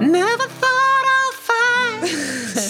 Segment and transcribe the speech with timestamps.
[0.00, 2.08] never thought I'll find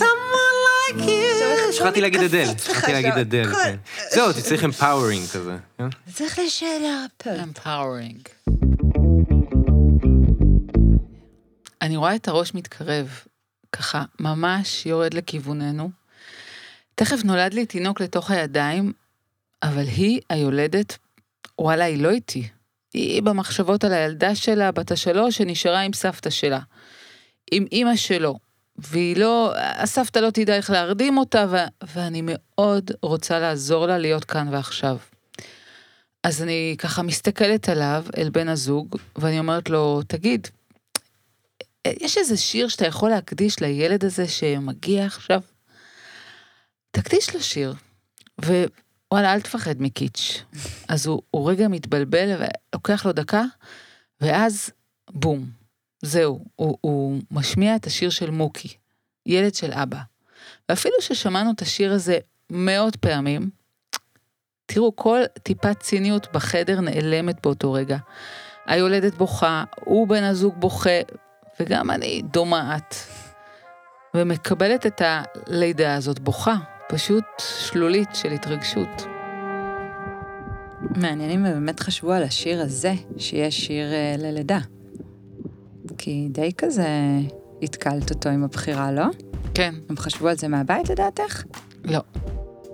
[0.02, 1.72] someone like you.
[1.72, 3.76] שכחתי להגיד אדל, שכחתי להגיד אדל, כן.
[4.10, 5.56] זהו, צריך empowering כזה.
[5.78, 5.88] כן?
[6.12, 7.04] צריך לשאלה.
[7.42, 8.28] empowering.
[11.82, 13.08] אני רואה את הראש מתקרב,
[13.72, 15.90] ככה, ממש יורד לכיווננו.
[16.94, 18.92] תכף נולד לי תינוק לתוך הידיים,
[19.62, 20.98] אבל היא, היולדת,
[21.58, 22.48] וואלה, היא לא איתי.
[22.94, 26.60] היא במחשבות על הילדה שלה, בת השלוש, שנשארה עם סבתא שלה.
[27.50, 28.38] עם אימא שלו.
[28.78, 31.56] והיא לא, הסבתא לא תדע איך להרדים אותה, ו,
[31.94, 34.96] ואני מאוד רוצה לעזור לה להיות כאן ועכשיו.
[36.22, 40.48] אז אני ככה מסתכלת עליו, אל בן הזוג, ואני אומרת לו, תגיד,
[41.86, 45.40] יש איזה שיר שאתה יכול להקדיש לילד הזה שמגיע עכשיו?
[46.90, 47.74] תקדיש לו שיר.
[48.44, 50.42] ווואלה, אל תפחד מקיץ'.
[50.88, 53.44] אז הוא, הוא רגע מתבלבל ולוקח לו דקה,
[54.20, 54.70] ואז
[55.10, 55.50] בום,
[56.02, 58.68] זהו, הוא, הוא משמיע את השיר של מוקי,
[59.26, 59.98] ילד של אבא.
[60.68, 62.18] ואפילו ששמענו את השיר הזה
[62.50, 63.50] מאות פעמים,
[64.66, 67.96] תראו, כל טיפת ציניות בחדר נעלמת באותו רגע.
[68.66, 71.00] היולדת בוכה, הוא בן הזוג בוכה,
[71.60, 72.96] וגם אני דומעת.
[74.14, 76.54] ומקבלת את הלידה הזאת בוכה,
[76.88, 79.06] פשוט שלולית של התרגשות.
[80.80, 84.58] מעניין אם באמת חשבו על השיר הזה, שיש שיר uh, ללידה.
[85.98, 86.88] כי די כזה
[87.62, 89.04] התקלת אותו עם הבחירה, לא?
[89.54, 89.74] כן.
[89.90, 91.42] הם חשבו על זה מהבית לדעתך?
[91.84, 92.00] לא.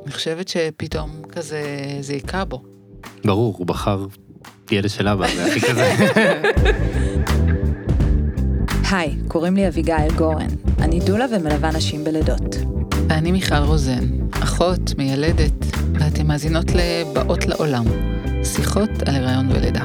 [0.05, 1.63] אני חושבת שפתאום כזה
[2.01, 2.63] זה היכה בו.
[3.25, 4.07] ברור, הוא בחר
[4.71, 5.95] ילד של אבא, זה הכי כזה.
[8.91, 10.47] היי, קוראים לי אביגיל גורן.
[10.79, 12.57] אני דולה ומלווה נשים בלידות.
[13.09, 15.53] ואני מיכל רוזן, אחות, מיילדת,
[15.95, 17.85] ואתן מאזינות לבאות לעולם,
[18.45, 19.85] שיחות על הריון ולידה.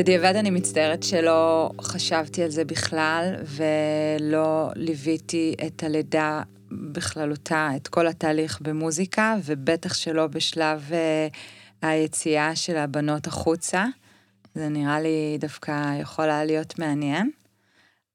[0.00, 6.42] בדיעבד אני מצטערת שלא חשבתי על זה בכלל, ולא ליוויתי את הלידה
[6.92, 11.36] בכללותה, את כל התהליך במוזיקה, ובטח שלא בשלב uh,
[11.82, 13.86] היציאה של הבנות החוצה.
[14.54, 17.30] זה נראה לי דווקא יכול היה להיות מעניין,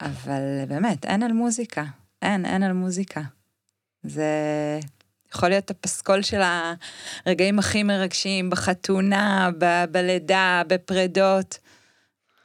[0.01, 1.83] אבל באמת, אין על מוזיקה.
[2.21, 3.21] אין, אין על מוזיקה.
[4.03, 4.29] זה
[5.35, 6.41] יכול להיות הפסקול של
[7.25, 11.57] הרגעים הכי מרגשים בחתונה, ב- בלידה, בפרדות.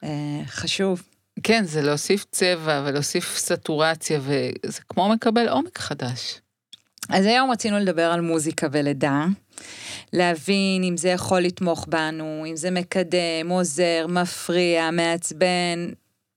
[0.05, 0.09] אה,
[0.47, 1.03] חשוב.
[1.43, 6.41] כן, זה להוסיף צבע ולהוסיף סטורציה, וזה כמו מקבל עומק חדש.
[7.09, 9.25] אז היום רצינו לדבר על מוזיקה ולידה,
[10.13, 15.89] להבין אם זה יכול לתמוך בנו, אם זה מקדם, עוזר, מפריע, מעצבן,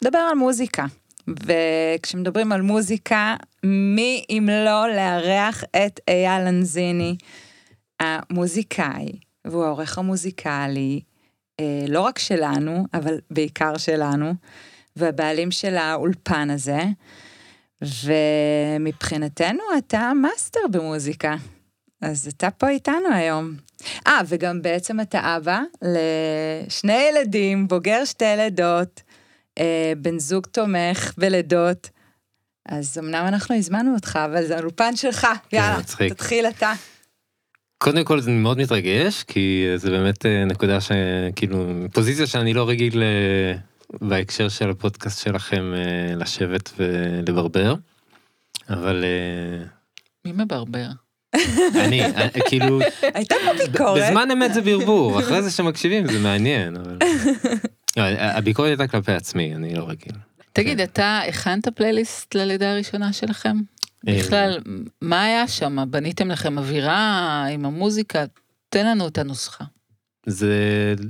[0.02, 0.86] לדבר על מוזיקה.
[1.28, 7.16] וכשמדברים על מוזיקה, מי אם לא לארח את אייל אנזיני,
[8.00, 11.02] המוזיקאי, והוא העורך המוזיקלי,
[11.60, 14.34] אה, לא רק שלנו, אבל בעיקר שלנו,
[14.96, 16.82] והבעלים של האולפן הזה,
[17.82, 21.36] ומבחינתנו אתה מאסטר במוזיקה.
[22.02, 23.56] אז אתה פה איתנו היום.
[24.08, 29.02] אה, וגם בעצם אתה אבא לשני ילדים, בוגר שתי לידות,
[29.98, 31.90] בן זוג תומך בלידות.
[32.66, 36.74] אז אמנם אנחנו הזמנו אותך, אבל זה האולפן שלך, כן, יאללה, תתחיל אתה.
[37.78, 43.04] קודם כל זה מאוד מתרגש, כי זה באמת אה, נקודה שכאילו, פוזיציה שאני לא רגיל
[43.04, 43.58] אה,
[44.02, 47.76] בהקשר של הפודקאסט שלכם אה, לשבת ולברבר,
[48.70, 49.06] אבל...
[50.26, 50.88] מי מברבר?
[51.76, 52.02] אני,
[52.46, 52.80] כאילו,
[53.16, 54.04] הייתה פה ביקורת.
[54.04, 56.98] בזמן אמת זה ברבור, אחרי זה שמקשיבים זה מעניין, אבל...
[57.98, 60.16] לא, הביקורת הייתה כלפי עצמי, אני לא רגיל.
[60.54, 63.58] תגיד, אתה הכנת פלייליסט ללידה הראשונה שלכם?
[64.08, 64.60] אה, בכלל,
[65.02, 65.78] מה היה שם?
[65.90, 68.24] בניתם לכם אווירה עם המוזיקה?
[68.70, 69.64] תן לנו את הנוסחה.
[70.26, 70.56] זה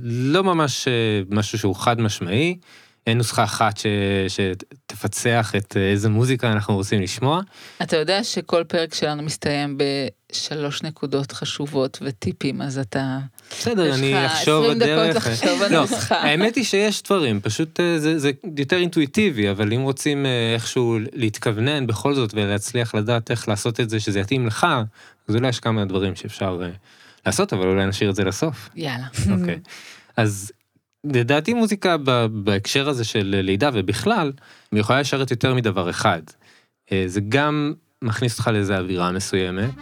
[0.02, 2.58] לא ממש אה, משהו שהוא חד משמעי,
[3.06, 3.86] אין נוסחה אחת ש...
[4.28, 7.40] שתפצח את אה, איזה מוזיקה אנחנו רוצים לשמוע.
[7.82, 13.18] אתה יודע שכל פרק שלנו מסתיים בשלוש נקודות חשובות וטיפים, אז אתה...
[13.50, 15.10] בסדר, אני אחשוב בדרך.
[15.10, 16.16] יש לך 20 דקות לחשוב על לא, נוסחה.
[16.16, 20.98] האמת היא שיש דברים, פשוט אה, זה, זה יותר אינטואיטיבי, אבל אם רוצים אה, איכשהו
[21.12, 24.66] להתכוונן בכל זאת ולהצליח לדעת איך לעשות את זה שזה יתאים לך,
[25.28, 26.60] אז אולי יש כמה דברים שאפשר
[27.26, 28.70] לעשות, אבל אולי נשאיר את זה לסוף.
[28.74, 29.06] יאללה.
[29.30, 29.58] אוקיי.
[30.16, 30.52] אז
[31.04, 31.96] לדעתי מוזיקה
[32.32, 34.32] בהקשר הזה של לידה ובכלל,
[34.72, 36.22] היא יכולה לשרת יותר מדבר אחד.
[36.92, 39.74] אה, זה גם מכניס אותך לאיזה אווירה מסוימת,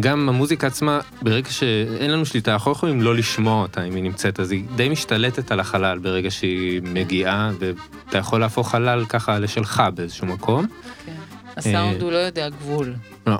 [0.00, 4.02] גם המוזיקה עצמה, ברגע שאין לנו שליטה, אנחנו לא יכולים לא לשמוע אותה אם היא
[4.02, 9.38] נמצאת, אז היא די משתלטת על החלל ברגע שהיא מגיעה, ואתה יכול להפוך חלל ככה
[9.38, 10.66] לשלך באיזשהו מקום.
[11.06, 11.12] כן.
[11.56, 12.94] הסאונד הוא לא יודע גבול.
[13.26, 13.38] לא,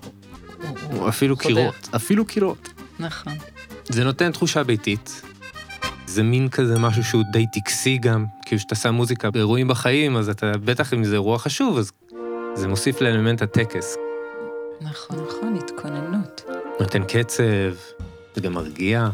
[0.90, 1.36] הוא- אפילו.
[1.36, 2.68] קירות, אפילו קירות.
[2.98, 3.32] נכון.
[3.88, 5.22] זה נותן תחושה ביתית.
[6.06, 10.28] זה מין כזה משהו שהוא די טקסי גם, כאילו כשאתה שם מוזיקה באירועים בחיים, אז
[10.28, 11.92] אתה, בטח אם זה אירוע חשוב, אז
[12.54, 13.96] זה מוסיף לאלמנט הטקס.
[14.80, 15.16] נכון.
[16.80, 17.42] נותן קצב,
[18.34, 19.08] זה גם מרגיע.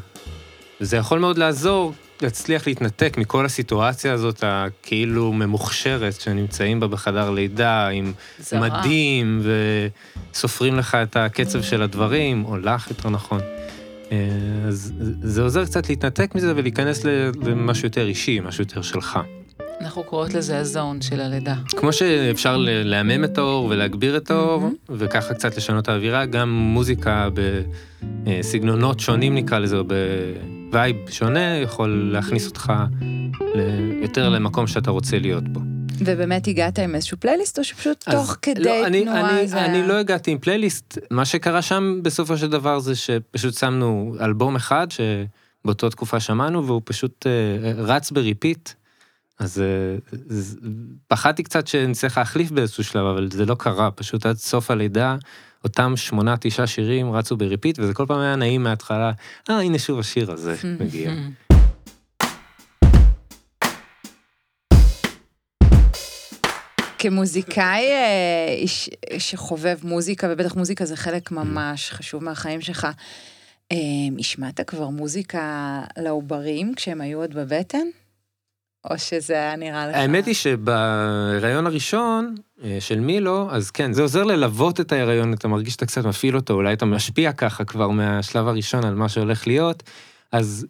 [0.81, 7.89] וזה יכול מאוד לעזור להצליח להתנתק מכל הסיטואציה הזאת הכאילו ממוכשרת שנמצאים בה בחדר לידה,
[7.89, 8.61] עם זרה.
[8.61, 9.43] מדים,
[10.33, 13.41] וסופרים לך את הקצב של הדברים, או לך יותר נכון.
[14.13, 14.19] אה,
[14.69, 17.05] אז זה עוזר קצת להתנתק מזה ולהיכנס
[17.45, 19.19] למשהו יותר אישי, משהו יותר שלך.
[19.85, 21.55] אנחנו קוראות לזה ה zone של הלידה.
[21.77, 24.75] כמו שאפשר ל- לעמעם את האור ולהגביר את האור, מהמם.
[24.89, 27.29] וככה קצת לשנות את האווירה, גם מוזיקה
[28.25, 32.73] בסגנונות שונים נקרא לזה, או ב vibe שונה, יכול להכניס אותך
[34.03, 35.61] יותר למקום שאתה רוצה להיות בו.
[35.99, 39.65] ובאמת הגעת עם איזשהו פלייליסט, או שפשוט אז תוך כדי לא, אני, תנועה אני, זה...
[39.65, 44.57] אני לא הגעתי עם פלייליסט, מה שקרה שם בסופו של דבר זה שפשוט שמנו אלבום
[44.57, 48.71] אחד שבאותה תקופה שמענו והוא פשוט אה, רץ ב repeat.
[49.39, 49.97] אז אה,
[51.09, 55.17] פחדתי קצת שנצטרך להחליף באיזשהו שלב, אבל זה לא קרה, פשוט עד סוף הלידה,
[55.65, 59.13] אותם שמונה, תשעה שירים רצו בריפיט, וזה כל פעם היה נעים מההתחלה,
[59.51, 61.13] אה, הנה שוב השיר הזה מגיע.
[66.99, 68.65] כמוזיקאי אה,
[69.19, 72.89] שחובב מוזיקה, ובטח מוזיקה זה חלק ממש חשוב מהחיים שלך,
[73.73, 73.77] אה,
[74.19, 77.87] השמעת כבר מוזיקה לעוברים כשהם היו עוד בבטן?
[78.91, 79.97] או שזה היה נראה לך...
[79.97, 82.35] האמת היא שבהיריון הראשון
[82.65, 86.37] אה, של מילו, אז כן, זה עוזר ללוות את ההיריון, אתה מרגיש שאתה קצת מפעיל
[86.37, 89.83] אותו, אולי אתה משפיע ככה כבר מהשלב הראשון על מה שהולך להיות,
[90.33, 90.67] אז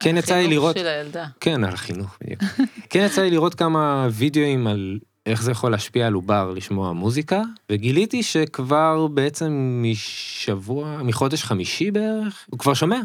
[0.00, 1.26] כן יצא לי החינוך לראות, של הילדה.
[1.40, 2.42] כן, על החינוך בדיוק.
[2.90, 7.42] כן יצא לי לראות כמה וידאוים על איך זה יכול להשפיע על עובר לשמוע מוזיקה,
[7.70, 13.00] וגיליתי שכבר בעצם משבוע, מחודש חמישי בערך, הוא כבר שומע.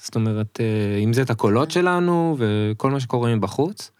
[0.00, 3.90] זאת אומרת, אה, אם זה את הקולות שלנו וכל מה שקורה מבחוץ,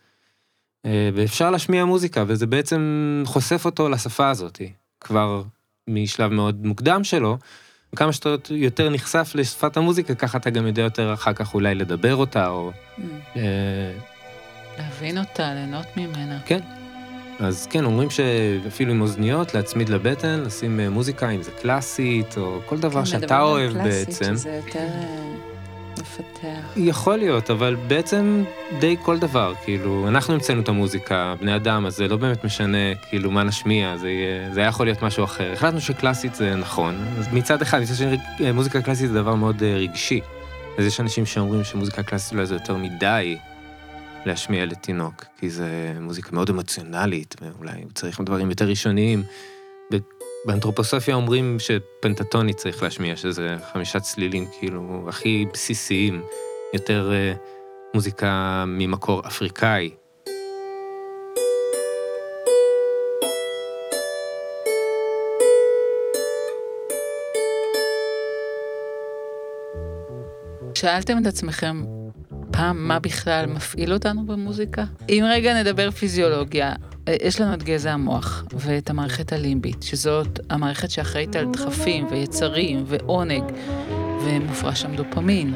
[0.87, 4.61] אה, ואפשר להשמיע מוזיקה, וזה בעצם חושף אותו לשפה הזאת,
[5.01, 5.43] כבר
[5.89, 7.39] משלב מאוד מוקדם שלו.
[7.93, 12.17] וכמה שאתה יותר נחשף לשפת המוזיקה, ככה אתה גם יודע יותר אחר כך אולי לדבר
[12.17, 12.71] אותה, או...
[12.73, 13.01] Mm.
[13.37, 13.43] אה,
[14.79, 16.39] להבין אותה, ליהנות ממנה.
[16.47, 16.61] כן.
[17.39, 22.61] אז כן, אומרים שאפילו עם אוזניות, להצמיד לבטן, לשים אה, מוזיקה, אם זה קלאסית, או
[22.67, 24.37] כל דבר כן, שאתה על אוהב קלאסית, בעצם.
[24.37, 24.87] שזה יותר
[26.07, 26.73] מפתח.
[26.77, 28.45] יכול להיות, אבל בעצם
[28.81, 32.95] די כל דבר, כאילו, אנחנו המצאנו את המוזיקה, בני אדם, אז זה לא באמת משנה,
[33.09, 34.11] כאילו, מה נשמיע, זה,
[34.53, 35.53] זה היה יכול להיות משהו אחר.
[35.53, 39.63] החלטנו שקלאסית זה נכון, אז מצד אחד, מצד שני, אה, מוזיקה קלאסית זה דבר מאוד
[39.63, 40.21] אה, רגשי.
[40.79, 43.39] אז יש אנשים שאומרים שמוזיקה קלאסית אולי זה יותר מדי
[44.27, 49.23] להשמיע לתינוק, כי זה מוזיקה מאוד אמוציונלית, ואולי הוא צריך דברים יותר ראשוניים.
[50.47, 56.23] באנתרופוסופיה אומרים שפנטטוני צריך להשמיע, שזה חמישה צלילים כאילו הכי בסיסיים,
[56.75, 57.33] יותר אה,
[57.95, 59.91] מוזיקה ממקור אפריקאי.
[70.75, 71.85] שאלתם את עצמכם
[72.53, 74.85] פעם מה בכלל מפעיל אותנו במוזיקה?
[75.09, 76.75] אם רגע נדבר פיזיולוגיה,
[77.23, 83.45] יש לנו את גזע המוח ואת המערכת הלימבית, שזאת המערכת שאחראית על דחפים ויצרים ועונג,
[84.25, 85.55] ומופרש שם דופמין.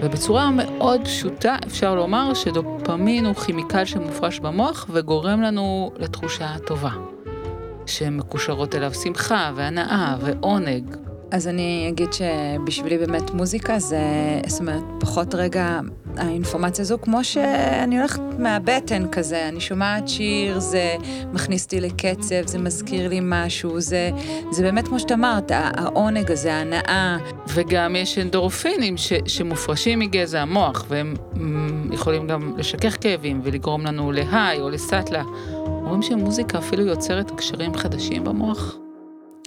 [0.00, 6.90] ובצורה מאוד פשוטה אפשר לומר שדופמין הוא כימיקל שמופרש במוח וגורם לנו לתחושה טובה.
[7.86, 10.96] שמקושרות אליו שמחה והנאה ועונג.
[11.32, 14.00] אז אני אגיד שבשבילי באמת מוזיקה זה,
[14.46, 15.80] זאת אומרת, פחות רגע
[16.16, 20.96] האינפורמציה הזו, כמו שאני הולכת מהבטן כזה, אני שומעת שיר, זה
[21.32, 24.10] מכניס אותי לקצב, זה מזכיר לי משהו, זה,
[24.50, 27.16] זה באמת כמו שאתה אמרת, העונג הזה, ההנאה.
[27.48, 31.38] וגם יש אנדורפינים ש, שמופרשים מגזע המוח, והם mm,
[31.94, 35.22] יכולים גם לשכך כאבים ולגרום לנו להיי או לסאטלה.
[35.56, 38.81] אומרים שמוזיקה אפילו יוצרת קשרים חדשים במוח.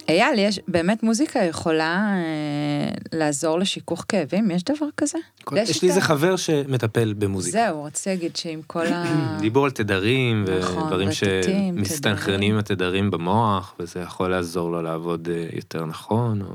[0.08, 4.50] אייל, יש, באמת מוזיקה יכולה אה, לעזור לשיכוך כאבים?
[4.50, 5.18] יש דבר כזה?
[5.52, 7.58] יש יש לי איזה חבר שמטפל במוזיקה.
[7.58, 9.04] זהו, רציתי להגיד שעם כל ה...
[9.40, 15.28] דיבור על תדרים נכון, ודברים רטיטים, שמסתנכרנים עם התדרים במוח, וזה יכול לעזור לו לעבוד
[15.32, 16.42] אה, יותר נכון.
[16.42, 16.54] או...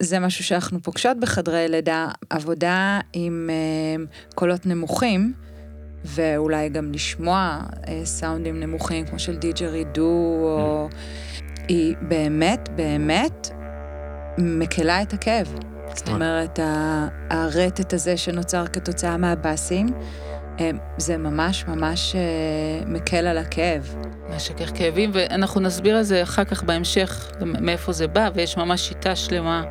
[0.00, 5.32] זה משהו שאנחנו פוגשות בחדרי לידה, עבודה עם אה, קולות נמוכים,
[6.04, 10.88] ואולי גם לשמוע אה, סאונדים נמוכים כמו של דיג'רידו, או...
[11.68, 13.48] היא באמת, באמת
[14.38, 15.54] מקלה את הכאב.
[15.94, 19.86] זאת אומרת, ה- הרטט הזה שנוצר כתוצאה מהבאסים,
[20.60, 22.20] אה, זה ממש ממש אה,
[22.86, 23.94] מקל על הכאב.
[24.36, 29.16] משכך כאבים, ואנחנו נסביר על זה אחר כך בהמשך, מאיפה זה בא, ויש ממש שיטה
[29.16, 29.62] שלמה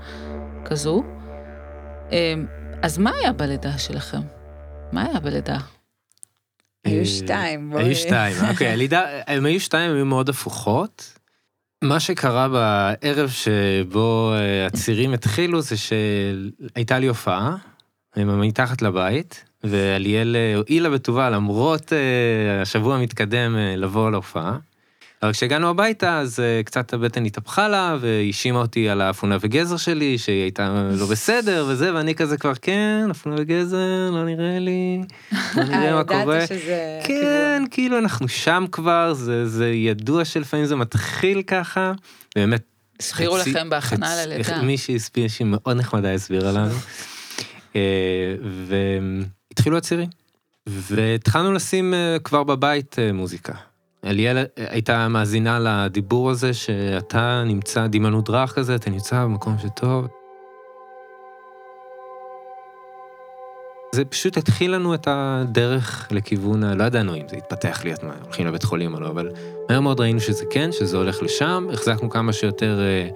[0.65, 1.03] כזו.
[2.11, 2.45] אמ,
[2.81, 4.21] אז מה היה בלידה שלכם?
[4.91, 5.57] מה היה בלידה?
[6.85, 7.83] היו אה, שתיים, בואי.
[7.83, 11.19] היו שתיים, אוקיי, הלידה, הם היו שתיים, הם היו מאוד הפוכות.
[11.85, 17.55] מה שקרה בערב שבו אה, הצירים התחילו זה שהייתה לי הופעה,
[18.17, 24.57] מתחת לבית, ואליאל אה, הואילה בטובה למרות אה, השבוע המתקדם לבוא להופעה.
[25.25, 30.17] אבל כשהגענו הביתה אז אה, קצת הבטן התהפכה לה והאשימה אותי על האפונה וגזר שלי
[30.17, 33.77] שהיא הייתה לא בסדר וזה ואני כזה כבר כן אפונה וגזר
[34.11, 35.01] לא נראה לי
[35.55, 36.35] בוא נראה מה קורה.
[36.35, 36.99] ידעת שזה...
[37.03, 37.63] כן.
[37.71, 41.91] כאילו אנחנו שם כבר, זה, זה ידוע שלפעמים זה מתחיל ככה,
[42.35, 42.61] באמת.
[42.99, 44.61] הסבירו חצי- לכם בהכנה ללידה.
[44.61, 46.75] מישהי הסבירה, שהיא מאוד נחמדה הסבירה לנו.
[47.75, 47.81] אה,
[49.49, 50.09] והתחילו הצירים.
[50.67, 53.53] והתחלנו לשים אה, כבר בבית מוזיקה.
[54.05, 60.05] אליאל הייתה מאזינה לדיבור הזה שאתה נמצא דמיונות רך כזה, אתה נמצא במקום שטוב.
[63.95, 68.13] זה פשוט התחיל לנו את הדרך לכיוון, ה- לא ידענו אם זה יתפתח להיות מה,
[68.23, 69.29] הולכים לבית חולים או לא, אבל
[69.69, 73.07] מהר מאוד ראינו שזה כן, שזה הולך לשם, החזקנו כמה שיותר אה,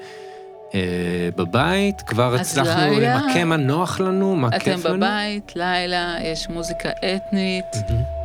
[1.36, 4.98] בבית, כבר הצלחנו לילה- למקם מה נוח לנו, מה אתם כיף לנו.
[4.98, 7.66] בבית, לילה, יש מוזיקה אתנית.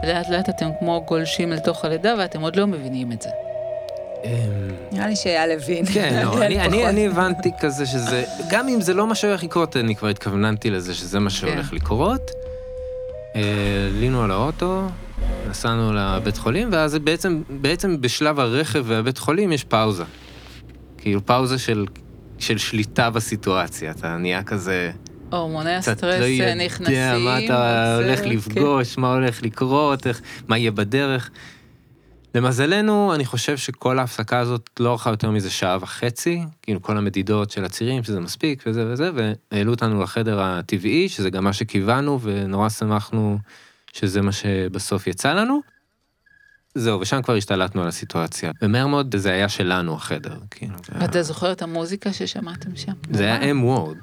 [0.05, 3.29] לאט לאט אתם כמו גולשים לתוך הלידה ואתם עוד לא מבינים את זה.
[4.25, 4.31] אמ,
[4.93, 5.85] נראה לי שאייל הבין.
[5.87, 6.89] כן, לא, אייל אני, אני, פחות.
[6.89, 10.95] אני הבנתי כזה שזה, גם אם זה לא מה שהולך לקרות, אני כבר התכווננתי לזה
[10.95, 11.77] שזה מה שהולך כן.
[11.77, 12.31] לקרות.
[13.37, 13.41] אה,
[13.97, 14.83] עלינו על האוטו,
[15.51, 20.05] נסענו לבית חולים, ואז בעצם, בעצם בשלב הרכב והבית חולים יש פאוזה.
[20.99, 21.87] כאילו פאוזה של,
[22.47, 24.93] של שליטה בסיטואציה, אתה נהיה כזה,
[25.31, 27.25] הורמוני קצת הסטרס לא אה, יודע נכנסים.
[27.25, 28.29] מה אתה הולך כן.
[28.29, 31.31] לפגוש, מה הולך לקרות, איך, מה יהיה בדרך.
[32.35, 37.51] למזלנו, אני חושב שכל ההפסקה הזאת לא ארכה יותר מזה שעה וחצי, כאילו כל המדידות
[37.51, 42.69] של הצירים, שזה מספיק וזה וזה, והעלו אותנו לחדר הטבעי, שזה גם מה שקיוונו, ונורא
[42.69, 43.39] שמחנו
[43.93, 45.74] שזה מה שבסוף יצא לנו.
[46.75, 48.53] זהו, ושם כבר השתלטנו על הסיטואציה.
[48.63, 50.75] ומהר מאוד זה היה שלנו החדר, כאילו.
[51.05, 52.93] אתה זוכר את המוזיקה ששמעתם שם?
[53.11, 53.97] זה היה אם וורד.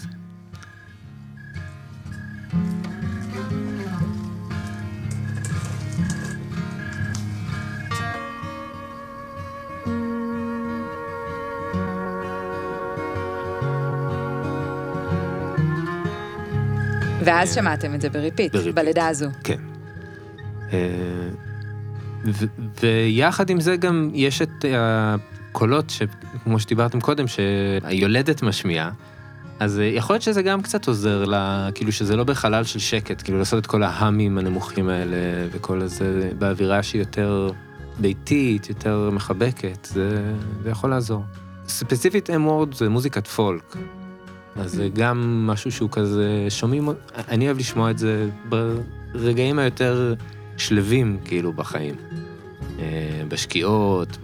[17.23, 18.75] ואז שמעתם את זה ב repeat, ב repeat.
[18.75, 19.27] בלידה הזו.
[19.43, 19.59] כן.
[22.25, 22.31] אה,
[22.81, 28.91] ויחד עם זה גם יש את הקולות, שכמו שדיברתם קודם, שהיולדת משמיעה,
[29.61, 33.21] אז אה, יכול להיות שזה גם קצת עוזר לה, כאילו שזה לא בחלל של שקט,
[33.21, 35.17] כאילו לעשות את כל ההאמים הנמוכים האלה
[35.51, 37.49] וכל הזה באווירה שהיא יותר
[37.99, 41.23] ביתית, יותר מחבקת, זה, זה יכול לעזור.
[41.67, 42.47] ספציפית M.
[42.47, 43.75] Ward זה מוזיקת פולק.
[44.55, 46.89] אז זה גם משהו שהוא כזה, שומעים,
[47.27, 48.29] אני אוהב לשמוע את זה
[49.13, 50.13] ברגעים היותר
[50.61, 51.95] שלווים, כאילו, בחיים.
[52.79, 54.17] אה, בשקיעות,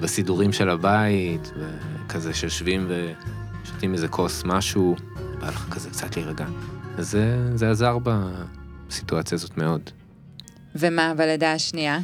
[0.00, 1.52] בסידורים של הבית,
[2.08, 4.96] כזה שיושבים ושותים איזה כוס משהו,
[5.40, 6.46] בא לך כזה קצת להירגע.
[6.98, 9.90] אז זה, זה עזר בסיטואציה הזאת מאוד.
[10.74, 11.98] ומה בלידה השנייה?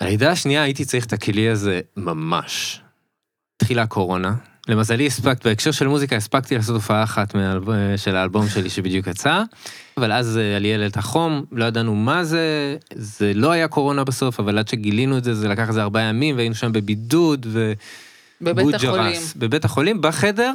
[0.00, 2.80] הלידה השנייה הייתי צריך את הכלי הזה ממש.
[3.56, 4.34] התחילה הקורונה.
[4.68, 7.64] למזלי הספקת, בהקשר של מוזיקה הספקתי לעשות הופעה אחת מהאלב...
[7.96, 9.42] של האלבום שלי שבדיוק יצא,
[9.96, 14.40] אבל אז אה, עליאל את החום, לא ידענו מה זה, זה לא היה קורונה בסוף,
[14.40, 17.72] אבל עד שגילינו את זה, זה לקח איזה ארבעה ימים, והיינו שם בבידוד, ו...
[18.40, 18.74] בבית.
[18.74, 19.20] החולים.
[19.36, 20.52] בבית החולים, בחדר,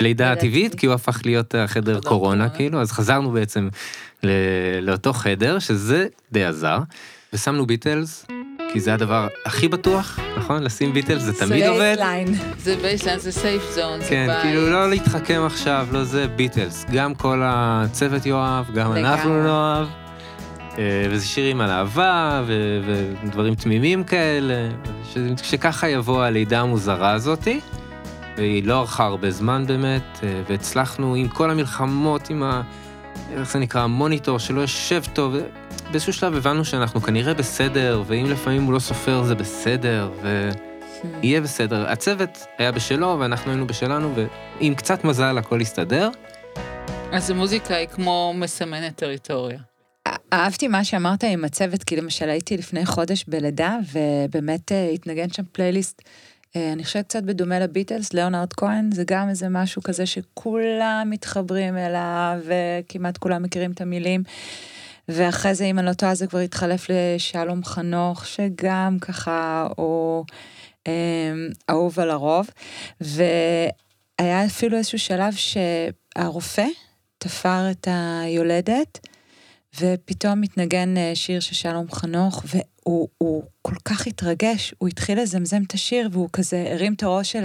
[0.00, 0.74] לידה טבעית.
[0.74, 2.48] כי הוא הפך להיות החדר חדר קורונה.
[2.48, 3.68] כאילו, אז חזרנו בעצם
[4.22, 6.78] ל- לאותו חדר, שזה די עזר,
[7.32, 8.26] ושמנו ביטלס,
[8.72, 10.62] כי זה הדבר הכי בטוח, נכון?
[10.62, 11.78] לשים ביטלס זה תמיד עובד.
[11.80, 12.26] baseline.
[12.58, 14.28] זה baseline, זה safe zone, זה כן.
[14.42, 16.84] כאילו לא להתחכם עכשיו, לא זה, ביטלס.
[16.92, 18.92] גם כל הצוות יאהב, גם.
[18.92, 19.86] אנחנו נאהב.
[20.78, 22.80] אה, וזה שירים על אהבה ו-
[23.24, 24.68] ודברים תמימים כאלה,
[25.12, 25.18] ש-
[25.50, 27.60] שככה יבוא הלידה המוזרה הזאתי.
[28.36, 32.62] והיא לא ארכה הרבה זמן באמת, אה, והצלחנו עם כל המלחמות, עם ה...
[33.32, 33.80] איך זה נקרא?
[33.80, 35.34] המוניטור שלא יושב טוב.
[35.90, 40.50] באיזשהו שלב הבנו שאנחנו כנראה בסדר, ואם לפעמים הוא לא סופר זה בסדר, ו...
[41.22, 41.88] יהיה בסדר.
[41.88, 46.10] הצוות היה בשלו ואנחנו היינו בשלנו, ועם קצת מזל הכל הסתדר.
[47.12, 49.58] אז המוזיקה היא כמו מסמנת טריטוריה.
[50.32, 55.42] אהבתי מה שאמרת עם הצוות, כי למשל הייתי לפני חודש בלידה, ובאמת אה, התנגן שם
[55.52, 56.02] פלייליסט
[56.56, 61.76] אה, אני חושבת קצת בדומה לביטלס, ליאונרד כהן, זה גם איזה משהו כזה שכולם מתחברים
[61.76, 64.22] אליו, וכמעט כולם מכירים את המילים.
[65.08, 70.24] ואחרי זה, אם אני לא טועה, זה כבר התחלף לשלום חנוך, שגם ככה הוא
[70.86, 71.32] אה,
[71.70, 72.50] אהוב על הרוב.
[73.00, 76.66] והיה אפילו איזשהו שלב שהרופא
[77.18, 79.06] תפר את היולדת,
[79.80, 85.74] ופתאום מתנגן אה, שיר של שלום חנוך, והוא כל כך התרגש, הוא התחיל לזמזם את
[85.74, 87.44] השיר, והוא כזה הרים את הראש של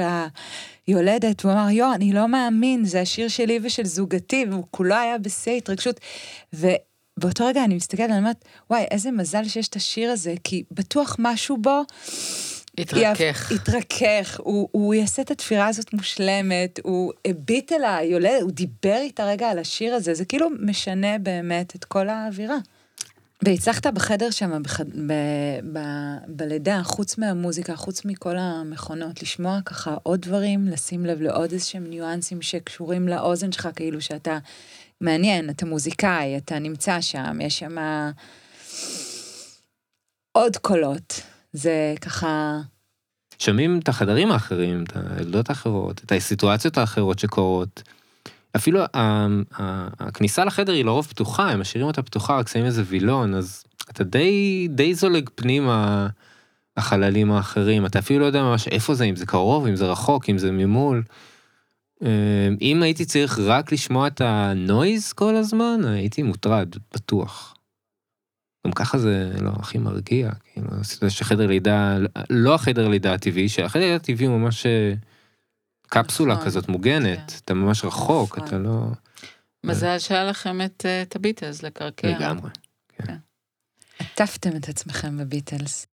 [0.88, 5.18] היולדת, והוא אמר, יו, אני לא מאמין, זה השיר שלי ושל זוגתי, והוא כולו היה
[5.18, 6.00] בשיא התרגשות.
[7.22, 11.16] ובאותו רגע אני מסתכלת, אני אומרת, וואי, איזה מזל שיש את השיר הזה, כי בטוח
[11.20, 11.82] משהו בו...
[12.78, 13.52] התרכך.
[13.52, 19.26] התרכך, הוא, הוא יעשה את התפירה הזאת מושלמת, הוא הביט אל היולדת, הוא דיבר איתה
[19.26, 22.58] רגע על השיר הזה, זה כאילו משנה באמת את כל האווירה.
[23.46, 24.82] והצלחת בחדר שם, בח...
[24.82, 25.14] ב...
[25.74, 25.80] ב...
[26.28, 32.42] בלידה, חוץ מהמוזיקה, חוץ מכל המכונות, לשמוע ככה עוד דברים, לשים לב לעוד איזשהם ניואנסים
[32.42, 34.38] שקשורים לאוזן שלך, כאילו שאתה
[35.02, 37.76] מעניין, אתה מוזיקאי, אתה נמצא שם, יש שם
[40.32, 41.22] עוד קולות.
[41.54, 42.60] זה ככה...
[43.40, 47.84] שומעים את החדרים האחרים, את הילדות האחרות, את הסיטואציות האחרות שקורות.
[48.56, 48.80] אפילו
[50.00, 54.04] הכניסה לחדר היא לרוב פתוחה, הם משאירים אותה פתוחה, רק שמים איזה וילון, אז אתה
[54.04, 56.08] די, די זולג פנימה
[56.78, 60.30] החללים האחרים, אתה אפילו לא יודע ממש איפה זה, אם זה קרוב, אם זה רחוק,
[60.30, 61.04] אם זה ממול.
[62.06, 67.56] אה, אם הייתי צריך רק לשמוע את הנויז כל הזמן, הייתי מוטרד, בטוח.
[68.68, 70.68] גם ככה זה לא הכי מרגיע, כאילו,
[71.10, 71.98] שחדר לידה,
[72.30, 74.94] לא החדר לידה הטבעי, שהחדר לידה הטבעי הוא ממש אה,
[75.88, 77.38] קפסולה נכון, כזאת מוגנת, כן.
[77.46, 78.48] אתה ממש רחוק, נכון.
[78.48, 78.86] אתה לא...
[79.64, 82.08] מזל שהיה לכם את, אה, את הביטלס לקרקע.
[82.08, 82.50] לגמרי,
[82.90, 83.06] כן.
[83.06, 83.18] כן.
[84.00, 85.88] עטפתם את עצמכם בביטלס.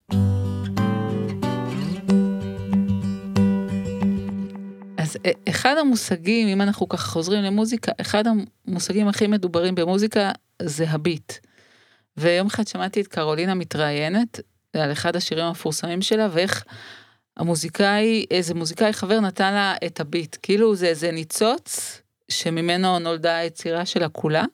[5.26, 8.24] אה, אחד המושגים, אם אנחנו ככה חוזרים למוזיקה, אחד
[8.66, 10.30] המושגים הכי מדוברים במוזיקה
[10.62, 11.32] זה הביט.
[12.16, 14.40] ויום אחד שמעתי את קרולינה מתראיינת
[14.72, 16.64] על אחד השירים המפורסמים שלה, ואיך
[17.36, 22.00] המוזיקאי, איזה מוזיקאי חבר נתן לה את הביט, כאילו זה איזה ניצוץ
[22.30, 24.44] שממנו נולדה היצירה שלה כולה.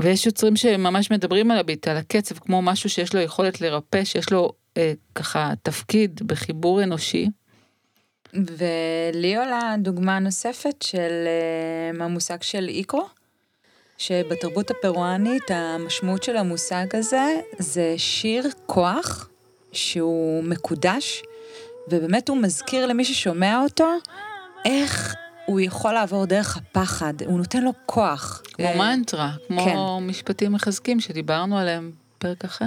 [0.00, 4.32] ויש יוצרים שממש מדברים על הביט, על הקצב, כמו משהו שיש לו יכולת לרפא, שיש
[4.32, 7.28] לו אה, ככה תפקיד בחיבור אנושי.
[8.34, 13.06] ולי עולה דוגמה נוספת של אה, המושג של איקרו,
[13.98, 19.28] שבתרבות הפרואנית המשמעות של המושג הזה זה שיר כוח
[19.72, 21.22] שהוא מקודש,
[21.88, 23.88] ובאמת הוא מזכיר למי ששומע אותו
[24.64, 25.14] איך
[25.46, 28.42] הוא יכול לעבור דרך הפחד, הוא נותן לו כוח.
[28.52, 30.06] כמו מנטרה, כמו כן.
[30.06, 32.64] משפטים מחזקים שדיברנו עליהם בפרק אחר.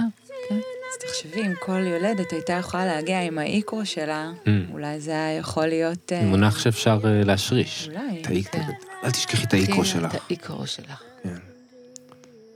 [0.48, 0.81] כן.
[0.92, 4.48] אז תחשבי, אם כל יולדת הייתה יכולה להגיע עם האיקרו שלה, mm.
[4.72, 6.12] אולי זה היה יכול להיות...
[6.24, 7.88] מונח שאפשר אה, להשריש.
[7.88, 8.44] אולי.
[8.44, 8.60] כן.
[9.04, 10.14] אל תשכחי את האיקרו שלך.
[10.14, 11.02] את האיקרו שלך.
[11.22, 11.36] כן.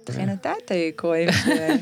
[0.05, 1.79] תכין אתה את האיקרואים שלהם.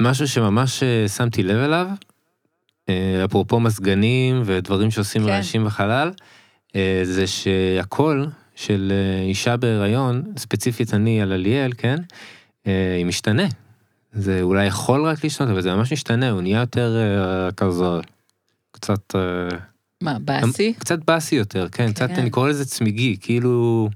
[0.00, 2.11] משהו שממש אה, שמתי לב אליו, אה,
[3.24, 5.28] אפרופו מזגנים ודברים שעושים כן.
[5.28, 6.10] רעשים בחלל,
[6.76, 8.92] אה, זה שהקול של
[9.28, 11.96] אישה בהיריון, ספציפית אני על אליאל, כן,
[12.64, 13.46] היא משתנה.
[14.12, 16.96] זה אולי יכול רק להשתנות, אבל זה ממש משתנה, הוא נהיה יותר
[17.56, 17.84] כזה,
[18.70, 19.14] קצת...
[20.00, 20.74] מה, באסי?
[20.78, 23.88] קצת באסי יותר, כן, כן, קצת אני קורא לזה צמיגי, כאילו...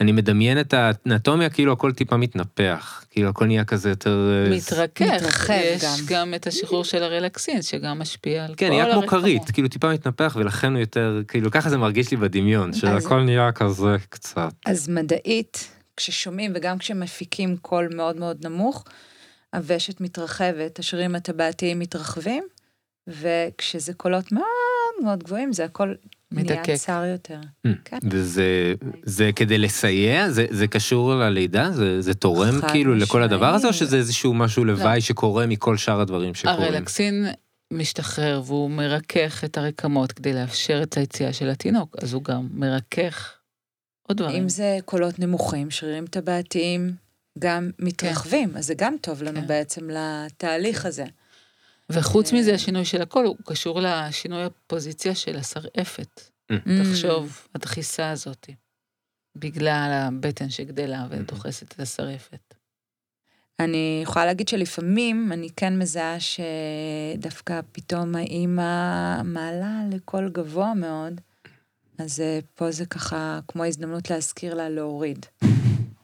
[0.00, 4.44] אני מדמיין את האנטומיה כאילו הכל טיפה מתנפח, כאילו הכל נהיה כזה יותר...
[4.46, 6.06] אה, מתרכך, מתרחב יש גם.
[6.06, 8.86] גם את השחרור של הרלקסין שגם משפיע על כן, כל הרקמות.
[8.86, 12.16] כן, נהיה כמו כרית, כאילו טיפה מתנפח ולכן הוא יותר, כאילו ככה זה מרגיש לי
[12.16, 14.52] בדמיון, שהכל נהיה כזה קצת.
[14.66, 18.84] אז מדעית, כששומעים וגם כשמפיקים קול מאוד מאוד נמוך,
[19.54, 22.44] הוושת מתרחבת, השירים הטבעתיים מתרחבים,
[23.06, 25.94] וכשזה קולות מאוד מאוד גבוהים, זה הכל
[26.32, 26.66] מדקק.
[26.66, 27.40] נהיה צר יותר.
[27.66, 27.70] Mm.
[27.84, 27.98] כן.
[28.10, 30.30] וזה זה כדי לסייע?
[30.30, 31.70] זה, זה קשור ללידה?
[31.70, 33.06] זה, זה תורם כאילו משמעי.
[33.06, 34.72] לכל הדבר הזה, או שזה איזשהו משהו לא.
[34.72, 35.00] לוואי לא.
[35.00, 36.60] שקורה מכל שאר הדברים שקורים?
[36.60, 37.26] הרלקסין
[37.72, 43.34] משתחרר והוא מרכך את הרקמות כדי לאפשר את היציאה של התינוק, אז הוא גם מרכך
[44.02, 44.42] עוד דברים.
[44.42, 46.92] אם זה קולות נמוכים, שרירים טבעתיים,
[47.38, 48.56] גם מתרחבים, כן.
[48.56, 49.46] אז זה גם טוב לנו כן.
[49.46, 51.04] בעצם לתהליך הזה.
[51.92, 56.20] וחוץ מזה, השינוי של הכל הוא קשור לשינוי הפוזיציה של השרעפת.
[56.52, 56.54] Mm.
[56.82, 58.50] תחשוב, הדחיסה הזאת,
[59.36, 62.54] בגלל הבטן שגדלה ודוחסת את השרעפת.
[63.60, 71.20] אני יכולה להגיד שלפעמים אני כן מזהה שדווקא פתאום האימא מעלה לקול גבוה מאוד,
[71.98, 75.26] אז אה, פה זה ככה כמו הזדמנות להזכיר לה להוריד.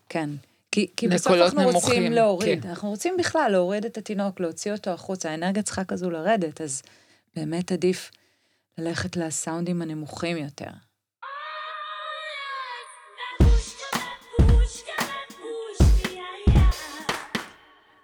[0.09, 0.31] כן.
[0.75, 2.69] כי, כי בסוף אנחנו רוצים נמוכים, להוריד, כן.
[2.69, 6.83] אנחנו רוצים בכלל להוריד את התינוק, להוציא אותו החוצה, האנרגיה צריכה כזו לרדת, אז
[7.37, 8.11] באמת עדיף
[8.79, 10.71] ללכת לסאונדים הנמוכים יותר.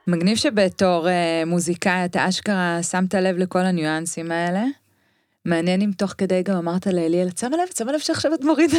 [0.06, 4.64] מגניב שבתור uh, מוזיקאי אתה אשכרה שמת לב לכל הניואנסים האלה.
[5.44, 8.78] מעניין אם תוך כדי גם אמרת לאליאל, שמה לב, שמה לב שעכשיו את מורידה.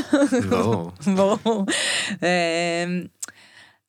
[0.49, 0.91] ברור.
[1.17, 1.65] ברור.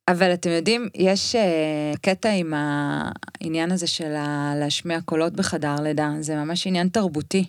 [0.09, 4.15] אבל אתם יודעים, יש אה, קטע עם העניין הזה של
[4.61, 7.45] להשמיע קולות בחדר לידה, זה ממש עניין תרבותי.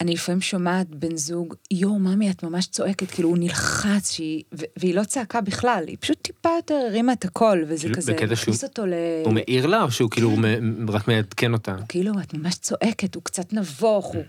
[0.00, 4.42] אני לפעמים שומעת בן זוג, יואו, ממי, את ממש צועקת, כאילו הוא נלחץ, שהיא,
[4.76, 8.64] והיא לא צעקה בכלל, היא פשוט טיפה יותר הרימה את הקול, וזה כאילו, כזה, מכניס
[8.64, 8.92] אותו ל...
[9.24, 11.76] הוא מעיר לה או שהוא כאילו מ- רק מעדכן אותה?
[11.88, 14.22] כאילו, את ממש צועקת, הוא קצת נבוך, הוא...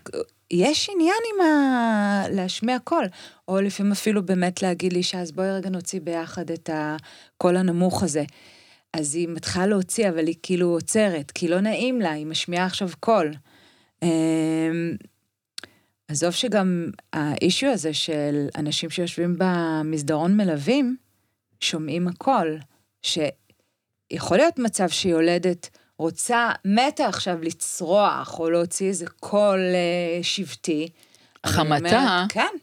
[0.52, 2.24] יש עניין עם ה...
[2.30, 3.06] להשמיע קול.
[3.48, 8.24] או לפעמים אפילו באמת להגיד לאישה, אז בואי רגע נוציא ביחד את הקול הנמוך הזה.
[8.94, 12.90] אז היא מתחילה להוציא, אבל היא כאילו עוצרת, כי לא נעים לה, היא משמיעה עכשיו
[13.00, 13.34] קול.
[16.08, 20.98] עזוב שגם האישיו הזה של אנשים שיושבים במסדרון מלווים,
[21.60, 22.56] שומעים הכל,
[23.02, 30.90] שיכול להיות מצב שיולדת רוצה, מתה עכשיו לצרוח, או להוציא איזה קול אה, שבטי.
[31.46, 31.76] חמתה.
[31.76, 32.56] אומרת, כן.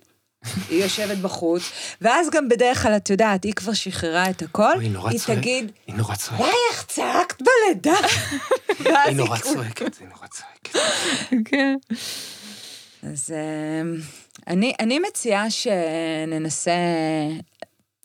[0.68, 1.62] היא יושבת בחוץ,
[2.00, 5.40] ואז גם בדרך כלל, את יודעת, היא כבר שחררה את הכל, היא נורא היא צועקת.
[5.40, 6.40] תגיד, היא נורא צועקת.
[6.40, 7.98] וואי, איך צעקת בלידה?
[9.07, 10.78] היא נורא צועקת, היא נורא צועקת.
[11.44, 11.76] כן.
[13.12, 13.83] אז אה,
[14.49, 16.73] אני, אני מציעה שננסה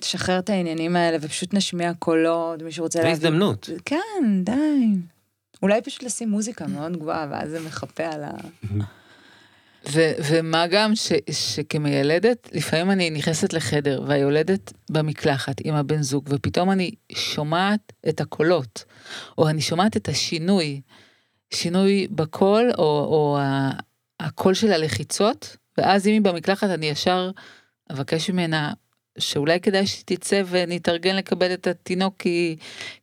[0.01, 3.13] לשחרר את העניינים האלה ופשוט נשמיע קולות, מי שרוצה זה להבין.
[3.13, 3.69] הזדמנות.
[3.85, 4.85] כן, די.
[5.63, 8.31] אולי פשוט לשים מוזיקה מאוד גבוהה, ואז זה מחפה על ה...
[9.91, 16.71] ו- ומה גם ש- שכמיילדת, לפעמים אני נכנסת לחדר והיולדת במקלחת עם הבן זוג, ופתאום
[16.71, 18.83] אני שומעת את הקולות,
[19.37, 20.81] או אני שומעת את השינוי,
[21.53, 23.39] שינוי בקול, או, או
[24.19, 27.31] הקול של הלחיצות, ואז אם היא במקלחת אני ישר
[27.91, 28.73] אבקש ממנה
[29.17, 32.55] שאולי כדאי שתצא ונתארגן לקבל את התינוק, כי,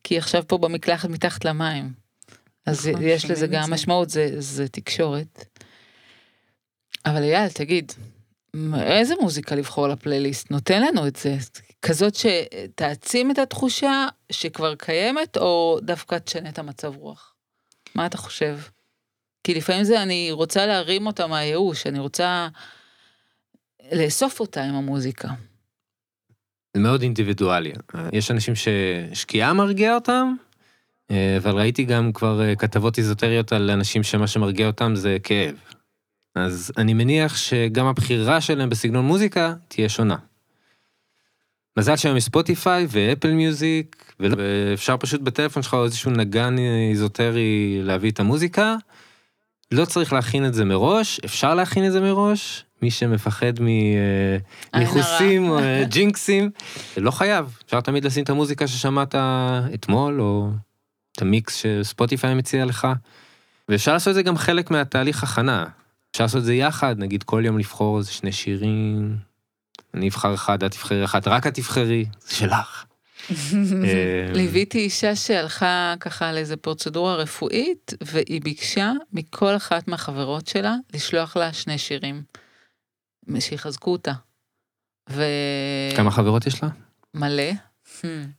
[0.05, 1.93] כי עכשיו פה במקלחת מתחת למים.
[2.67, 3.71] אז נכון, יש לזה גם זה.
[3.71, 5.45] משמעות, זה, זה תקשורת.
[7.07, 7.93] אבל אייל, תגיד,
[8.81, 10.51] איזה מוזיקה לבחור לפלייליסט?
[10.51, 11.37] נותן לנו את זה.
[11.83, 17.35] כזאת שתעצים את התחושה שכבר קיימת, או דווקא תשנה את המצב רוח?
[17.95, 18.59] מה אתה חושב?
[19.47, 22.49] כי לפעמים זה, אני רוצה להרים אותה מהייאוש, אני רוצה
[23.93, 25.29] לאסוף אותה עם המוזיקה.
[26.75, 27.73] זה מאוד אינדיבידואלי.
[28.13, 30.35] יש אנשים ששקיעה מרגיעה אותם,
[31.11, 35.55] אה, אבל ראיתי גם כבר אה, כתבות איזוטריות על אנשים שמה שמרגיע אותם זה כאב.
[36.35, 40.17] אז אני מניח שגם הבחירה שלהם בסגנון מוזיקה תהיה שונה.
[41.79, 46.57] מזל שהיום יש ספוטיפיי ואפל מיוזיק, ואפשר פשוט בטלפון שלך או איזשהו נגן
[46.91, 48.77] איזוטרי להביא את המוזיקה.
[49.71, 53.67] לא צריך להכין את זה מראש, אפשר להכין את זה מראש, מי שמפחד מ...
[53.67, 54.37] אה,
[55.49, 56.51] או אה, ג'ינקסים,
[56.97, 59.15] לא חייב, אפשר תמיד לשים את המוזיקה ששמעת
[59.75, 60.51] אתמול, או
[61.13, 62.89] את המיקס שספוטיפיי מציע לך,
[63.69, 65.65] ואפשר לעשות את זה גם חלק מהתהליך הכנה.
[66.11, 69.17] אפשר לעשות את זה יחד, נגיד כל יום לבחור איזה שני שירים,
[69.95, 72.85] אני אבחר אחד, את תבחרי אחד, רק את תבחרי, זה שלך.
[73.31, 81.37] אה, ליוויתי אישה שהלכה ככה לאיזה פרוצדורה רפואית, והיא ביקשה מכל אחת מהחברות שלה לשלוח
[81.37, 82.23] לה שני שירים,
[83.41, 84.12] שיחזקו אותה.
[85.97, 86.69] כמה חברות יש לה?
[87.15, 87.53] ומלא,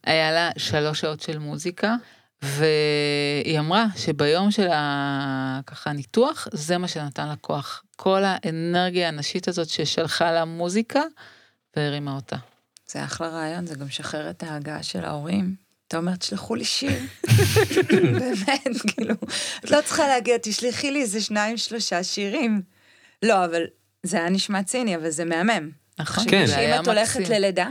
[0.04, 1.96] היה לה שלוש שעות של מוזיקה,
[2.42, 5.60] והיא אמרה שביום של ה...
[5.68, 7.84] ככה ניתוח, זה מה שנתן לה כוח.
[7.96, 11.02] כל האנרגיה הנשית הזאת ששלחה לה מוזיקה,
[11.76, 12.38] והרימה אותה.
[12.92, 15.56] זה אחלה רעיון, זה גם שחרר את ההגעה של ההורים.
[15.88, 17.00] אתה אומר, תשלחו לי שיר.
[17.92, 19.16] באמת, כאילו,
[19.66, 22.62] את לא צריכה להגיד, תשלחי לי איזה שניים, שלושה שירים.
[23.24, 23.62] לא, אבל
[24.04, 25.70] זה היה נשמע ציני, אבל זה מהמם.
[26.00, 26.26] נכון?
[26.30, 26.46] כן.
[26.46, 27.36] זה היה שאם את הולכת מקסים.
[27.36, 27.68] ללידה,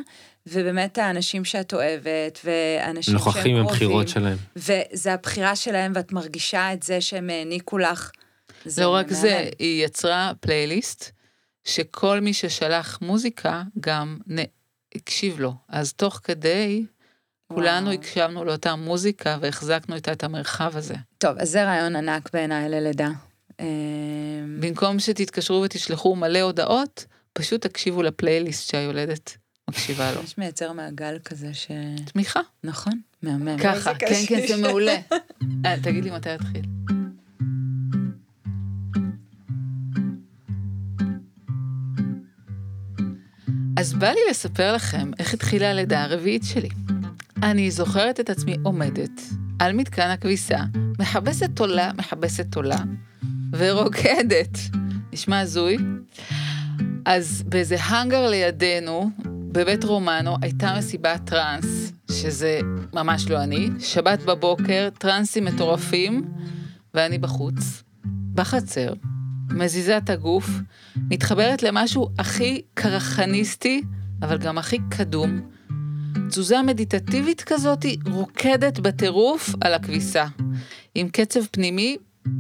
[0.46, 4.36] ובאמת האנשים שאת אוהבת, ואנשים שהם נוכחים קרובים, עם בחירות שלהם.
[4.56, 8.10] וזה הבחירה שלהם, ואת מרגישה את זה שהם העניקו לך.
[8.64, 9.48] זה לא רק זה.
[9.58, 11.10] היא יצרה פלייליסט,
[11.64, 14.18] שכל מי ששלח מוזיקה גם.
[14.96, 15.54] הקשיב לו.
[15.68, 16.84] אז תוך כדי,
[17.52, 17.98] כולנו וואו.
[17.98, 20.94] הקשבנו לאותה מוזיקה והחזקנו איתה את המרחב הזה.
[21.18, 23.08] טוב, אז זה רעיון ענק בעיניי ללידה.
[23.60, 23.66] אמ,
[24.60, 29.36] במקום שתתקשרו ותשלחו מלא הודעות, פשוט תקשיבו לפלייליסט שהיולדת
[29.70, 30.20] מקשיבה לו.
[30.20, 31.70] ממש מייצר מעגל כזה ש...
[32.12, 32.40] תמיכה.
[32.64, 33.58] נכון, מהמם.
[33.58, 34.46] ככה, כן, כן.
[34.48, 34.96] זה מעולה.
[35.64, 36.75] אה, תגיד לי מתי אתחיל.「
[43.76, 46.68] אז בא לי לספר לכם איך התחילה הלידה הרביעית שלי.
[47.42, 49.20] אני זוכרת את עצמי עומדת
[49.58, 50.58] על מתקן הכביסה,
[50.98, 52.78] מכבסת עולה, מכבסת עולה,
[53.52, 54.58] ורוקדת.
[55.12, 55.76] נשמע הזוי?
[57.04, 59.10] אז באיזה האנגר לידינו,
[59.52, 62.60] בבית רומנו, הייתה מסיבת טראנס, שזה
[62.92, 66.24] ממש לא אני, שבת בבוקר, טראנסים מטורפים,
[66.94, 67.82] ואני בחוץ,
[68.34, 68.92] בחצר,
[69.50, 70.50] מזיזה את הגוף,
[71.10, 73.82] מתחברת למשהו הכי קרחניסטי,
[74.22, 75.40] אבל גם הכי קדום.
[76.28, 80.26] תזוזה מדיטטיבית כזאת רוקדת בטירוף על הכביסה,
[80.94, 81.96] עם קצב פנימי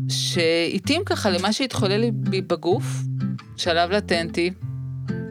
[0.08, 2.10] שהתאים ככה למה שהתחולל לי
[2.46, 2.84] בגוף,
[3.56, 4.50] שלב לטנטי,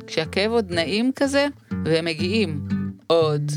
[0.08, 1.48] כשהכאב עוד נעים כזה,
[1.86, 2.68] והם מגיעים
[3.08, 3.52] עוד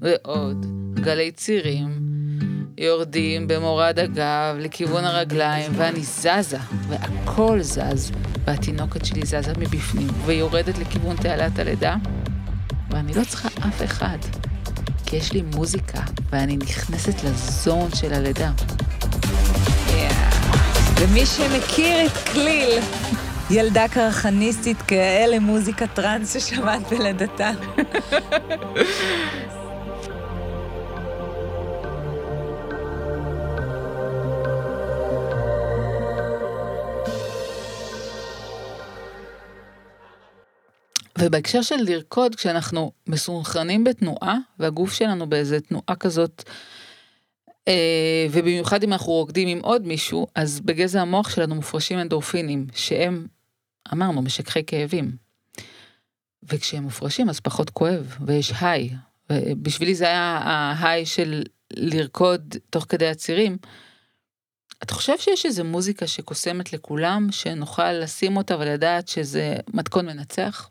[0.00, 2.03] ועוד גלי צירים,
[2.78, 6.58] יורדים במורד הגב לכיוון הרגליים, ואני זזה,
[6.88, 8.12] והכל זז,
[8.44, 11.96] והתינוקת שלי זזה מבפנים, ויורדת לכיוון תעלת הלידה,
[12.90, 14.18] ואני לא צריכה אף אחד,
[15.06, 18.50] כי יש לי מוזיקה, ואני נכנסת לזון של הלידה.
[21.00, 22.78] ומי שמכיר את כליל,
[23.50, 27.50] ילדה קרחניסטית כאלה מוזיקה טראנס ששמעת בלידתה.
[41.18, 46.42] ובהקשר של לרקוד, כשאנחנו מסונכרנים בתנועה, והגוף שלנו באיזה תנועה כזאת,
[47.68, 53.26] אה, ובמיוחד אם אנחנו רוקדים עם עוד מישהו, אז בגזע המוח שלנו מופרשים אנדורפינים, שהם,
[53.92, 55.16] אמרנו, משככי כאבים.
[56.42, 58.90] וכשהם מופרשים אז פחות כואב, ויש היי.
[59.32, 63.56] ובשבילי זה היה ההיי של לרקוד תוך כדי הצירים.
[64.82, 70.70] אתה חושב שיש איזה מוזיקה שקוסמת לכולם, שנוכל לשים אותה ולדעת שזה מתכון מנצח?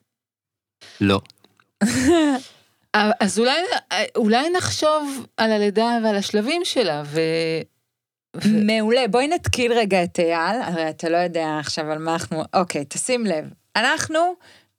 [1.01, 1.21] לא.
[2.93, 3.61] אז אולי,
[4.15, 7.19] אולי נחשוב על הלידה ועל השלבים שלה, ו...
[8.35, 8.49] ו...
[8.65, 12.43] מעולה, בואי נתקיל רגע את אייל, הרי אתה לא יודע עכשיו על מה אנחנו...
[12.53, 13.45] אוקיי, תשים לב.
[13.75, 14.35] אנחנו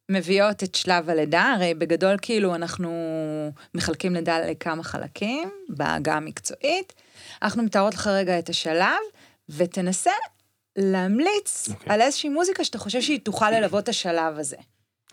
[0.08, 2.90] מביאות את שלב הלידה, הרי בגדול כאילו אנחנו
[3.74, 6.92] מחלקים לידה לכמה חלקים, בעגה המקצועית.
[7.42, 9.00] אנחנו מתארות לך רגע את השלב,
[9.48, 10.10] ותנסה
[10.76, 11.72] להמליץ okay.
[11.72, 11.92] אוקיי.
[11.92, 14.56] על איזושהי מוזיקה שאתה חושב שהיא תוכל ללוות את השלב הזה.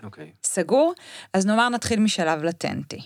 [0.04, 0.26] אוקיי.
[0.26, 0.48] Okay.
[0.48, 0.94] סגור?
[1.34, 3.02] אז נאמר נתחיל משלב לטנטי.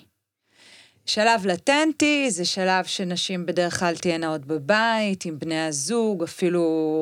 [1.08, 6.62] שלב לטנטי זה שלב שנשים בדרך כלל תהיינה עוד בבית, עם בני הזוג, אפילו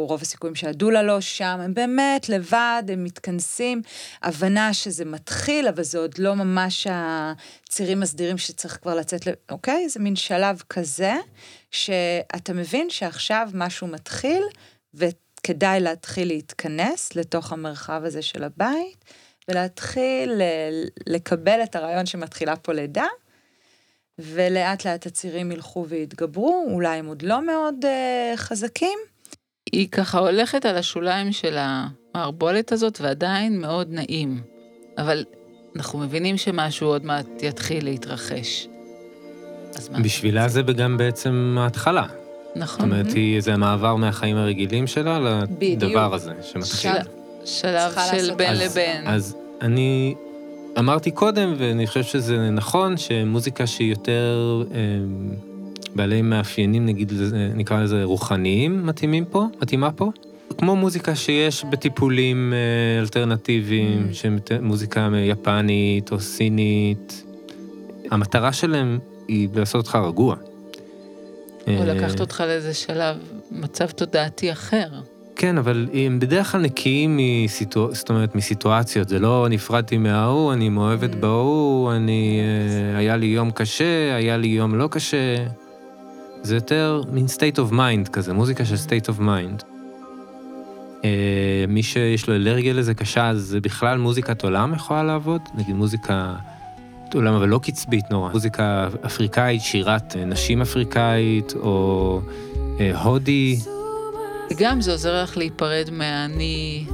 [0.10, 3.82] רוב הסיכויים שהדולה לא שם, הם באמת לבד, הם מתכנסים,
[4.22, 9.90] הבנה שזה מתחיל, אבל זה עוד לא ממש הצירים מסדירים שצריך כבר לצאת, אוקיי?
[9.90, 11.14] זה מין שלב כזה,
[11.72, 14.44] שאתה מבין שעכשיו משהו מתחיל,
[14.94, 19.06] וכדאי להתחיל להתכנס לתוך המרחב הזה של הבית.
[19.48, 20.42] ולהתחיל
[21.08, 23.06] לקבל את הרעיון שמתחילה פה לידה,
[24.20, 29.00] ולאט לאט הצירים ילכו ויתגברו, אולי הם עוד לא מאוד uh, חזקים.
[29.72, 34.42] היא ככה הולכת על השוליים של המערבולת הזאת, ועדיין מאוד נעים.
[34.98, 35.26] אבל
[35.76, 38.68] אנחנו מבינים שמשהו עוד מעט יתחיל להתרחש.
[40.04, 42.06] בשבילה זה גם בעצם ההתחלה.
[42.56, 42.90] נכון.
[42.90, 47.23] זאת אומרת, היא, זה המעבר מהחיים הרגילים שלה לדבר הזה שמתחיל.
[47.46, 49.08] שלב של בין לבין.
[49.08, 50.16] אז אני
[50.80, 54.80] אמרתי קודם, ואני חושב שזה נכון, שמוזיקה שהיא יותר אה,
[55.96, 57.14] בעלי מאפיינים, נגיד,
[57.56, 60.12] נקרא לזה רוחניים, מתאימים פה, מתאימה פה.
[60.58, 64.14] כמו מוזיקה שיש בטיפולים אה, אלטרנטיביים, mm.
[64.14, 67.24] שהם מוזיקה יפנית או סינית.
[68.12, 70.36] המטרה שלהם היא לעשות אותך רגוע.
[71.68, 73.18] או לקחת אותך לאיזה שלב,
[73.52, 74.88] מצב תודעתי אחר.
[75.36, 80.70] כן, אבל הם בדרך כלל נקיים מסיטואציות, זאת אומרת, מסיטואציות, זה לא נפרדתי מההוא, אני
[80.70, 81.16] מאוהבת.
[81.16, 82.40] בהוא, אני...
[82.42, 85.36] אה, היה לי יום קשה, היה לי יום לא קשה.
[86.42, 89.64] זה יותר מין state of mind כזה, מוזיקה של state of mind.
[91.04, 95.76] אה, מי שיש לו אלרגיה לזה קשה, אז זה בכלל מוזיקת עולם יכולה לעבוד, נגיד
[95.76, 96.36] מוזיקה
[97.14, 102.22] עולם אבל לא קצבית נורא, מוזיקה אפריקאית, שירת אה, נשים אפריקאית, או
[103.04, 103.60] הודי.
[104.54, 106.86] וגם זה עוזר לך להיפרד מהאני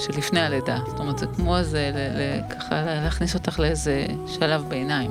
[0.00, 0.78] שלפני הלידה.
[0.86, 1.92] זאת אומרת, זה כמו איזה,
[2.50, 5.10] ככה להכניס אותך לאיזה שלב ביניים.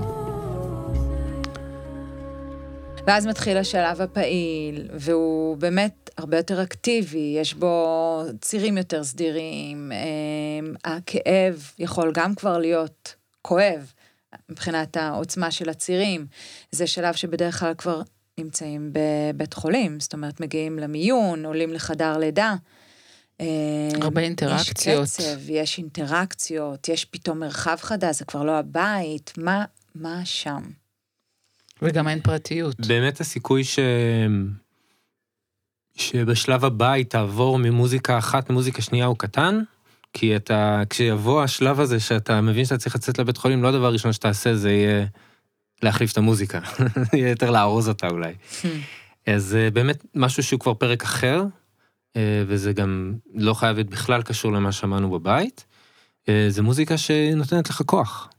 [3.08, 10.74] ואז מתחיל השלב הפעיל, והוא באמת הרבה יותר אקטיבי, יש בו צירים יותר סדירים, אמ,
[10.86, 13.92] הכאב יכול גם כבר להיות כואב
[14.50, 16.26] מבחינת העוצמה של הצירים.
[16.72, 18.02] זה שלב שבדרך כלל כבר
[18.40, 22.56] נמצאים בבית חולים, זאת אומרת, מגיעים למיון, עולים לחדר לידה.
[23.42, 23.46] אה,
[24.02, 25.04] הרבה אינטראקציות.
[25.04, 30.62] יש קצב, יש אינטראקציות, יש פתאום מרחב חדש, זה כבר לא הבית, מה, מה שם?
[31.82, 32.88] וגם אין פרטיות.
[32.88, 33.80] באמת הסיכוי ש...
[35.96, 39.60] שבשלב הבא היא תעבור ממוזיקה אחת למוזיקה שנייה הוא קטן,
[40.14, 44.14] כי אתה, כשיבוא השלב הזה שאתה מבין שאתה צריך לצאת לבית חולים, לא הדבר הראשון
[44.14, 45.06] שתעשה זה יהיה
[45.84, 46.60] להחליף את המוזיקה,
[47.14, 48.34] יהיה יותר לארוז אותה אולי.
[49.28, 51.44] אז זה באמת משהו שהוא כבר פרק אחר,
[52.16, 55.66] אה, וזה גם לא חייב להיות בכלל קשור למה שאמרנו בבית.
[56.30, 58.30] אה, זה מוזיקה שנותנת לך כוח.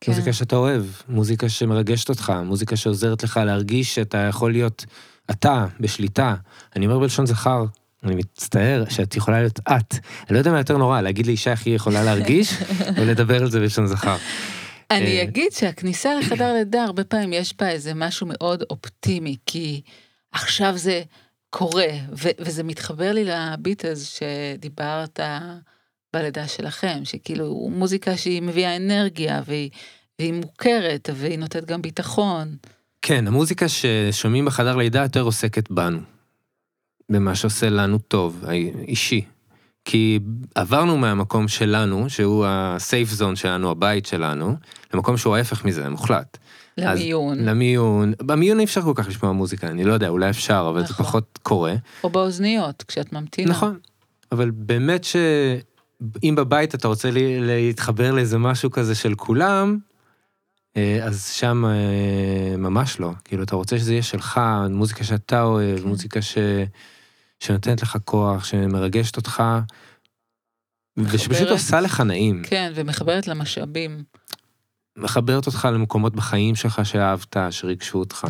[0.00, 0.12] כן.
[0.12, 4.84] מוזיקה שאתה אוהב, מוזיקה שמרגשת אותך, מוזיקה שעוזרת לך להרגיש שאתה יכול להיות
[5.30, 6.34] אתה, בשליטה.
[6.76, 7.64] אני אומר בלשון זכר,
[8.04, 9.94] אני מצטער שאת יכולה להיות את.
[9.94, 12.54] אני לא יודע מה יותר נורא, להגיד לאישה איך היא יכולה להרגיש,
[12.96, 14.16] ולדבר על זה בלשון זכר.
[14.96, 19.80] אני אה, אגיד שהכניסה לחדר לידה, הרבה פעמים יש בה איזה משהו מאוד אופטימי, כי
[20.32, 21.02] עכשיו זה
[21.50, 21.88] קורה,
[22.38, 25.20] וזה מתחבר לי לביטלס שדיברת
[26.14, 29.70] בלידה שלכם, שכאילו מוזיקה שהיא מביאה אנרגיה, והיא,
[30.18, 32.56] והיא מוכרת, והיא נותנת גם ביטחון.
[33.02, 36.00] כן, המוזיקה ששומעים בחדר לידה יותר עוסקת בנו.
[37.08, 39.24] במה שעושה לנו טוב, האישי.
[39.84, 40.18] כי
[40.54, 44.54] עברנו מהמקום שלנו, שהוא ה-safe zone שלנו, הבית שלנו,
[44.94, 46.38] למקום שהוא ההפך מזה, מוחלט.
[46.78, 50.66] אז- למיון, למיון, במיון אי אפשר כל כך לשמוע מוזיקה, אני לא יודע, אולי אפשר,
[50.70, 51.06] אבל זה נכון.
[51.06, 51.74] פחות קורה.
[52.04, 53.50] או באוזניות, כשאת ממתינה.
[53.50, 53.78] נכון.
[54.32, 59.78] אבל באמת שאם בבית אתה רוצה לי- להתחבר לאיזה משהו כזה של כולם,
[60.76, 63.10] אה, אז שם אה, ממש לא.
[63.24, 64.40] כאילו, אתה רוצה שזה יהיה שלך,
[64.70, 65.88] מוזיקה שאתה אוהב, כן.
[65.88, 66.38] מוזיקה ש...
[67.42, 69.42] שנותנת לך כוח, שמרגשת אותך,
[70.96, 71.50] ושפשוט מחברת.
[71.50, 72.42] עושה לך נעים.
[72.46, 74.04] כן, ומחברת למשאבים.
[74.96, 78.26] מחברת אותך למקומות בחיים שלך שאהבת, שריגשו אותך.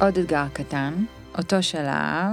[0.00, 1.04] עוד אתגר קטן,
[1.38, 2.32] אותו שלב,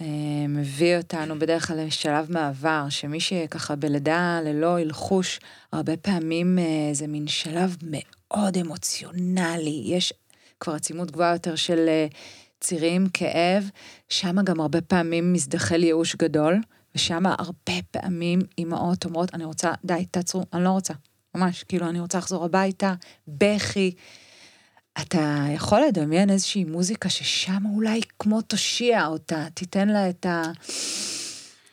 [0.00, 0.06] אה,
[0.48, 5.40] מביא אותנו בדרך כלל לשלב מעבר, שמי שככה בלידה ללא הלחוש,
[5.72, 8.15] הרבה פעמים אה, זה מין שלב מאוד
[8.60, 10.12] אמוציונלי, יש
[10.60, 12.06] כבר עצימות גבוהה יותר של אה,
[12.60, 13.70] צירים, כאב,
[14.08, 16.60] שם גם הרבה פעמים מזדחל ייאוש גדול,
[16.94, 20.94] ושם הרבה פעמים אימהות אומרות, אני רוצה, די, תעצרו, אני לא רוצה,
[21.34, 22.94] ממש, כאילו, אני רוצה לחזור הביתה,
[23.28, 23.94] בכי.
[25.00, 30.42] אתה יכול לדמיין איזושהי מוזיקה ששם אולי כמו תושיע אותה, תיתן לה את ה...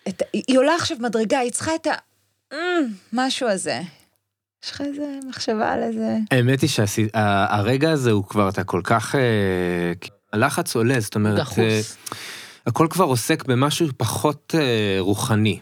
[0.08, 0.22] את...
[0.34, 1.94] היא עולה עכשיו מדרגה, היא צריכה את ה...
[2.54, 2.58] "אמ",
[3.14, 3.82] משהו הזה.
[4.64, 6.18] יש לך איזה מחשבה על איזה...
[6.32, 9.16] האמת היא שהרגע הזה הוא כבר, אתה כל כך...
[9.16, 9.94] אה,
[10.34, 11.98] הלחץ עולה, זאת אומרת, אה, דחוס.
[12.68, 15.60] הכל כבר עוסק במשהו פחות אה, רוחני.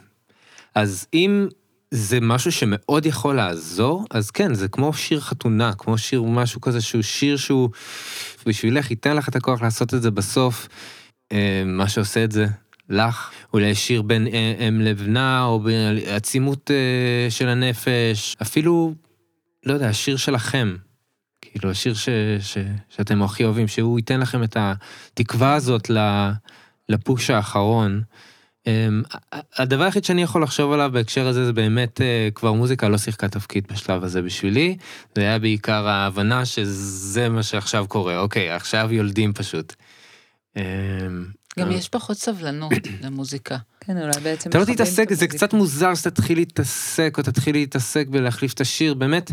[0.76, 1.48] אז אם
[1.92, 6.82] זה משהו שמאוד יכול לעזור, אז כן, זה כמו שיר חתונה, כמו שיר משהו כזה
[6.82, 7.70] שהוא שיר שהוא
[8.46, 10.68] בשבילך, ייתן לך את הכוח לעשות את זה בסוף.
[11.32, 12.48] אה, מה שעושה את זה
[12.92, 18.94] לך, אולי שיר בין אה, אם לבנה, או בעצימות אה, של הנפש, אפילו,
[19.66, 20.76] לא יודע, השיר שלכם.
[21.42, 22.58] כאילו, השיר ש, ש,
[22.90, 25.92] שאתם הכי אוהבים, שהוא ייתן לכם את התקווה הזאת
[26.90, 28.02] לפוש האחרון.
[28.68, 29.02] אמ,
[29.58, 33.30] הדבר היחיד שאני יכול לחשוב עליו בהקשר הזה זה באמת אה, כבר מוזיקה לא שיחקה
[33.30, 34.78] תפקיד בשלב הזה בשבילי,
[35.16, 39.76] זה היה בעיקר ההבנה שזה מה שעכשיו קורה, אוקיי, עכשיו יולדים פשוט.
[41.60, 41.76] גם אה.
[41.76, 42.72] יש פחות סבלנות
[43.04, 43.58] למוזיקה.
[43.80, 44.50] כן, אולי בעצם...
[44.50, 45.28] אתה לא תתעסק, זה.
[45.28, 49.32] קצת מוזר שתתחיל להתעסק או תתחיל להתעסק בלהחליף את השיר, באמת,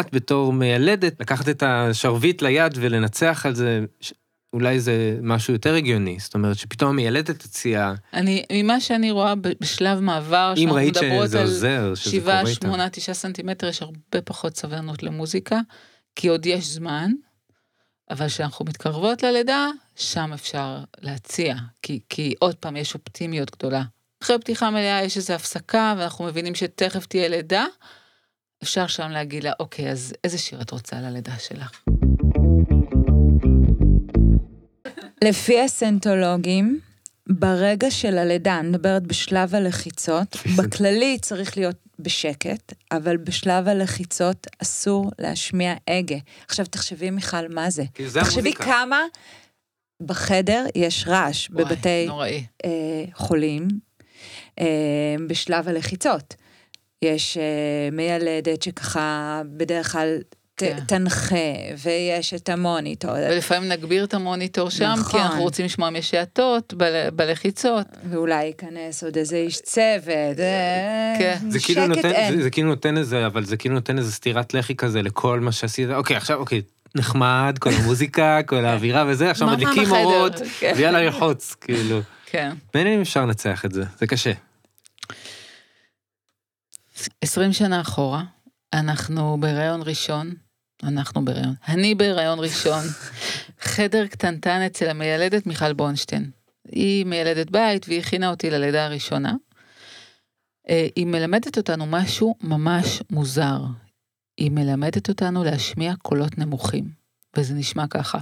[0.00, 4.12] את בתור מיילדת, לקחת את השרביט ליד ולנצח על זה, ש-
[4.52, 10.00] אולי זה משהו יותר הגיוני, זאת אומרת שפתאום המיילדת הציעה, אני, ממה שאני רואה בשלב
[10.00, 12.50] מעבר, אם ראית שזה עוזר, שזה קורה איתה.
[12.52, 15.60] שמונה, תשעה סנטימטר, יש הרבה פחות סבלנות למוזיקה,
[16.16, 17.10] כי עוד יש זמן,
[18.10, 23.82] אבל כשאנחנו מתקרבות ללידה, שם אפשר להציע, כי, כי עוד פעם יש אופטימיות גדולה.
[24.22, 27.66] אחרי פתיחה מלאה יש איזו הפסקה, ואנחנו מבינים שתכף תהיה לידה,
[28.62, 31.80] אפשר שם להגיד לה, אוקיי, אז איזה שיר את רוצה ללידה שלך?
[35.24, 36.80] לפי הסנטולוגים,
[37.28, 45.10] ברגע של הלידה, אני מדברת בשלב הלחיצות, בכללי צריך להיות בשקט, אבל בשלב הלחיצות אסור
[45.18, 46.16] להשמיע הגה.
[46.48, 47.84] עכשיו תחשבי מיכל, מה זה?
[47.94, 48.64] כי זה תחשבי המוזיקה.
[48.64, 49.02] כמה
[50.02, 52.46] בחדר יש רעש וואי, בבתי נוראי.
[52.64, 53.68] אה, חולים
[54.60, 54.66] אה,
[55.28, 56.34] בשלב הלחיצות.
[57.02, 60.18] יש אה, מיילדת שככה בדרך כלל
[60.58, 60.78] כן.
[60.86, 61.36] תנחה,
[61.84, 65.20] ויש את המוניטור, ולפעמים נגביר את המוניטור שם, כי נכון.
[65.20, 67.86] אנחנו רוצים לשמוע משעתות בל- בלחיצות.
[68.10, 71.38] ואולי ייכנס עוד איזה איש צוות, אה, כן.
[71.48, 72.36] זה כאילו שקט נותן, אין.
[72.36, 75.52] זה, זה כאילו נותן איזה, אבל זה כאילו נותן איזה סטירת לחי כזה לכל מה
[75.52, 76.62] שעשית, אוקיי, עכשיו, אוקיי,
[76.94, 79.90] נחמד, כל המוזיקה, כל האווירה וזה, עכשיו מדליקים?
[79.92, 80.72] אורות, כן.
[80.76, 82.00] ויאללה ללחוץ, כאילו.
[82.26, 82.52] כן.
[82.74, 84.32] מעניין אם אפשר לנצח את זה, זה קשה.
[87.20, 88.22] 20 שנה אחורה,
[88.72, 90.34] אנחנו בהיריון ראשון,
[90.82, 92.84] אנחנו בהיריון, אני בהיריון ראשון,
[93.74, 96.30] חדר קטנטן אצל המיילדת מיכל בונשטיין.
[96.68, 99.34] היא מיילדת בית והיא הכינה אותי ללידה הראשונה.
[100.68, 103.60] אה, היא מלמדת אותנו משהו ממש מוזר.
[104.38, 106.88] היא מלמדת אותנו להשמיע קולות נמוכים,
[107.36, 108.18] וזה נשמע ככה.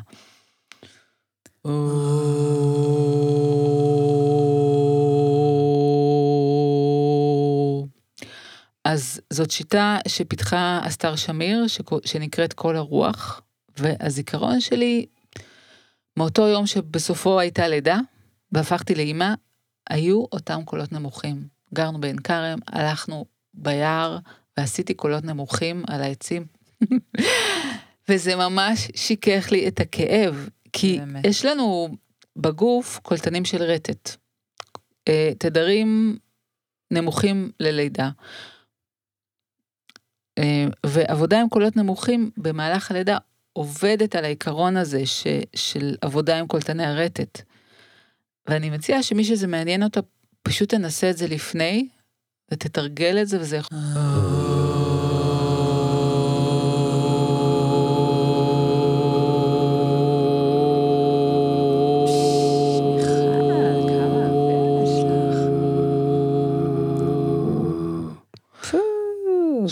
[8.87, 11.64] אז זאת שיטה שפיתחה אסתר שמיר,
[12.05, 13.41] שנקראת קול הרוח,
[13.78, 15.07] והזיכרון שלי,
[16.16, 17.99] מאותו יום שבסופו הייתה לידה,
[18.53, 19.34] והפכתי לאימא,
[19.91, 21.49] היו אותם קולות נמוכים.
[21.74, 23.24] גרנו בעין כרם, הלכנו
[23.55, 24.18] ביער,
[24.57, 26.47] ועשיתי קולות נמוכים על העצים.
[28.09, 31.24] וזה ממש שיכך לי את הכאב, כי באמת.
[31.24, 31.89] יש לנו
[32.37, 34.16] בגוף קולטנים של רטט.
[35.09, 36.18] אה, תדרים
[36.91, 38.11] נמוכים ללידה.
[40.39, 43.18] אה, ועבודה עם קולות נמוכים במהלך הלידה
[43.53, 45.26] עובדת על העיקרון הזה ש,
[45.57, 47.43] של עבודה עם קולטני הרטט.
[48.49, 50.01] ואני מציעה שמי שזה מעניין אותו,
[50.43, 51.89] פשוט תנסה את זה לפני,
[52.53, 53.78] ותתרגל את זה, וזה יכול...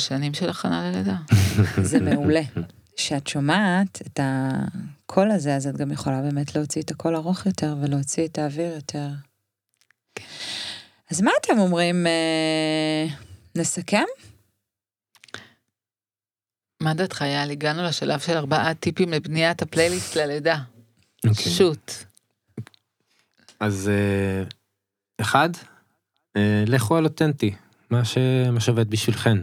[0.05, 1.17] שנים של הכנה ללידה.
[1.91, 2.41] זה מעולה.
[2.97, 7.77] כשאת שומעת את הקול הזה, אז את גם יכולה באמת להוציא את הקול ארוך יותר
[7.83, 9.09] ולהוציא את האוויר יותר.
[11.11, 12.07] אז מה אתם אומרים?
[12.07, 13.07] אה,
[13.57, 14.05] נסכם?
[16.81, 17.51] מה דעתך, יאל?
[17.51, 20.59] הגענו לשלב של ארבעה טיפים לבניית הפלייליסט ללידה.
[21.29, 21.53] אוקיי.
[21.53, 21.93] שוט.
[23.61, 24.43] אז אה,
[25.21, 25.49] אחד,
[26.37, 27.55] אה, לכו על אותנטי,
[27.91, 28.19] מה ש-
[28.53, 29.39] מה שעובד בשבילכן.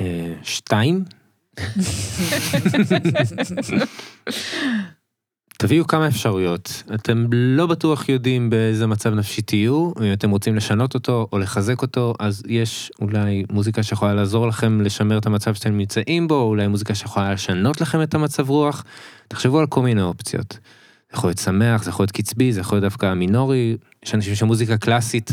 [0.00, 1.04] אה, שתיים,
[5.58, 6.82] תביאו כמה אפשרויות.
[6.94, 11.82] אתם לא בטוח יודעים באיזה מצב נפשי תהיו, אם אתם רוצים לשנות אותו או לחזק
[11.82, 16.68] אותו, אז יש אולי מוזיקה שיכולה לעזור לכם לשמר את המצב שאתם נמצאים בו, אולי
[16.68, 18.84] מוזיקה שיכולה לשנות לכם את המצב רוח.
[19.28, 20.52] תחשבו על כל מיני אופציות.
[20.52, 23.76] זה יכול להיות שמח, זה יכול להיות קצבי, זה יכול להיות דווקא מינורי.
[24.04, 25.32] יש אנשים שמוזיקה קלאסית,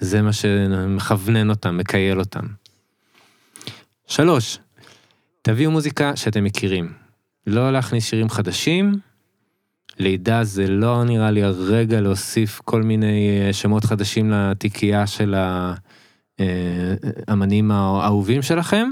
[0.00, 2.46] זה מה שמכוונן אותם, מקייל אותם.
[4.10, 4.58] שלוש,
[5.42, 6.92] תביאו מוזיקה שאתם מכירים.
[7.46, 8.98] לא להכניס שירים חדשים.
[9.98, 15.34] לידה זה לא נראה לי הרגע להוסיף כל מיני אה, שמות חדשים לתיקייה של
[16.38, 18.88] האמנים האהובים שלכם.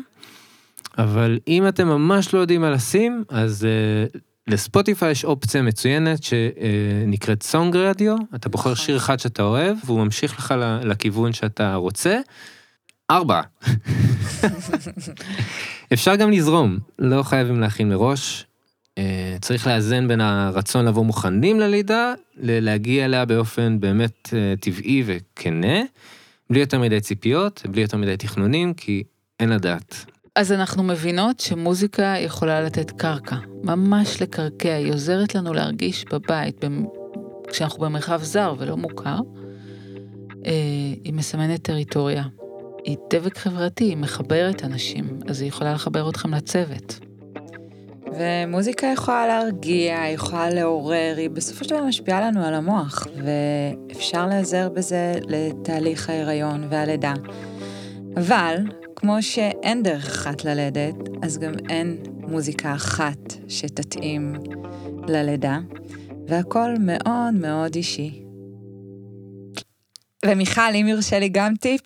[0.98, 7.42] אבל אם אתם ממש לא יודעים מה לשים, אז uh, לספוטיפיי יש אופציה מצוינת שנקראת
[7.42, 8.84] סונג רדיו, אתה בוחר נכון.
[8.84, 12.20] שיר אחד שאתה אוהב, והוא ממשיך לך לכיוון שאתה רוצה.
[13.10, 13.40] ארבע.
[15.92, 18.46] אפשר גם לזרום, לא חייבים להכין מראש.
[18.98, 25.82] אה, צריך לאזן בין הרצון לבוא מוכנים ללידה, ללהגיע אליה באופן באמת אה, טבעי וכנה,
[26.50, 29.02] בלי יותר מדי ציפיות, בלי יותר מדי תכנונים, כי
[29.40, 30.04] אין לדעת.
[30.36, 36.64] אז אנחנו מבינות שמוזיקה יכולה לתת קרקע, ממש לקרקע, היא עוזרת לנו להרגיש בבית.
[37.48, 39.16] כשאנחנו במרחב זר ולא מוכר.
[40.46, 40.52] אה,
[41.04, 42.24] היא מסמנת טריטוריה.
[42.84, 46.98] היא דבק חברתי, היא מחברת אנשים, אז היא יכולה לחבר אתכם לצוות.
[48.18, 54.26] ומוזיקה יכולה להרגיע, היא יכולה לעורר, היא בסופו של דבר משפיעה לנו על המוח, ואפשר
[54.26, 57.14] להיעזר בזה לתהליך ההיריון והלידה.
[58.16, 58.56] אבל,
[58.96, 64.34] כמו שאין דרך אחת ללדת, אז גם אין מוזיקה אחת שתתאים
[65.08, 65.58] ללידה,
[66.28, 68.22] והכל מאוד מאוד אישי.
[70.24, 71.82] ומיכל, אם יורשה לי גם טיפ,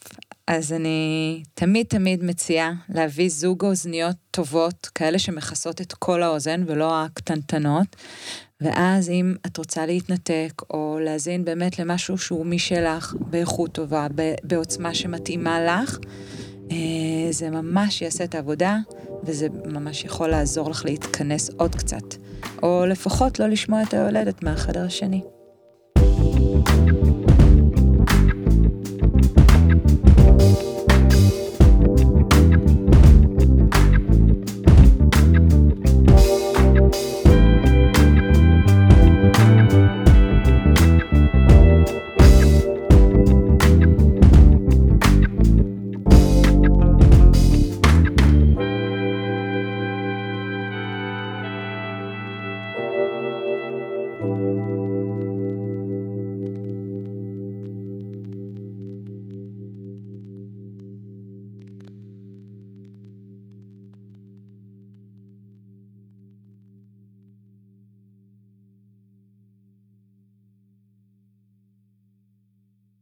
[0.55, 7.03] אז אני תמיד תמיד מציעה להביא זוג אוזניות טובות, כאלה שמכסות את כל האוזן ולא
[7.05, 7.96] הקטנטנות,
[8.61, 14.07] ואז אם את רוצה להתנתק או להאזין באמת למשהו שהוא משלך, באיכות טובה,
[14.44, 15.98] בעוצמה שמתאימה לך,
[16.70, 16.76] אה,
[17.30, 18.78] זה ממש יעשה את העבודה,
[19.24, 22.14] וזה ממש יכול לעזור לך להתכנס עוד קצת,
[22.62, 25.22] או לפחות לא לשמוע את היולדת מהחדר השני.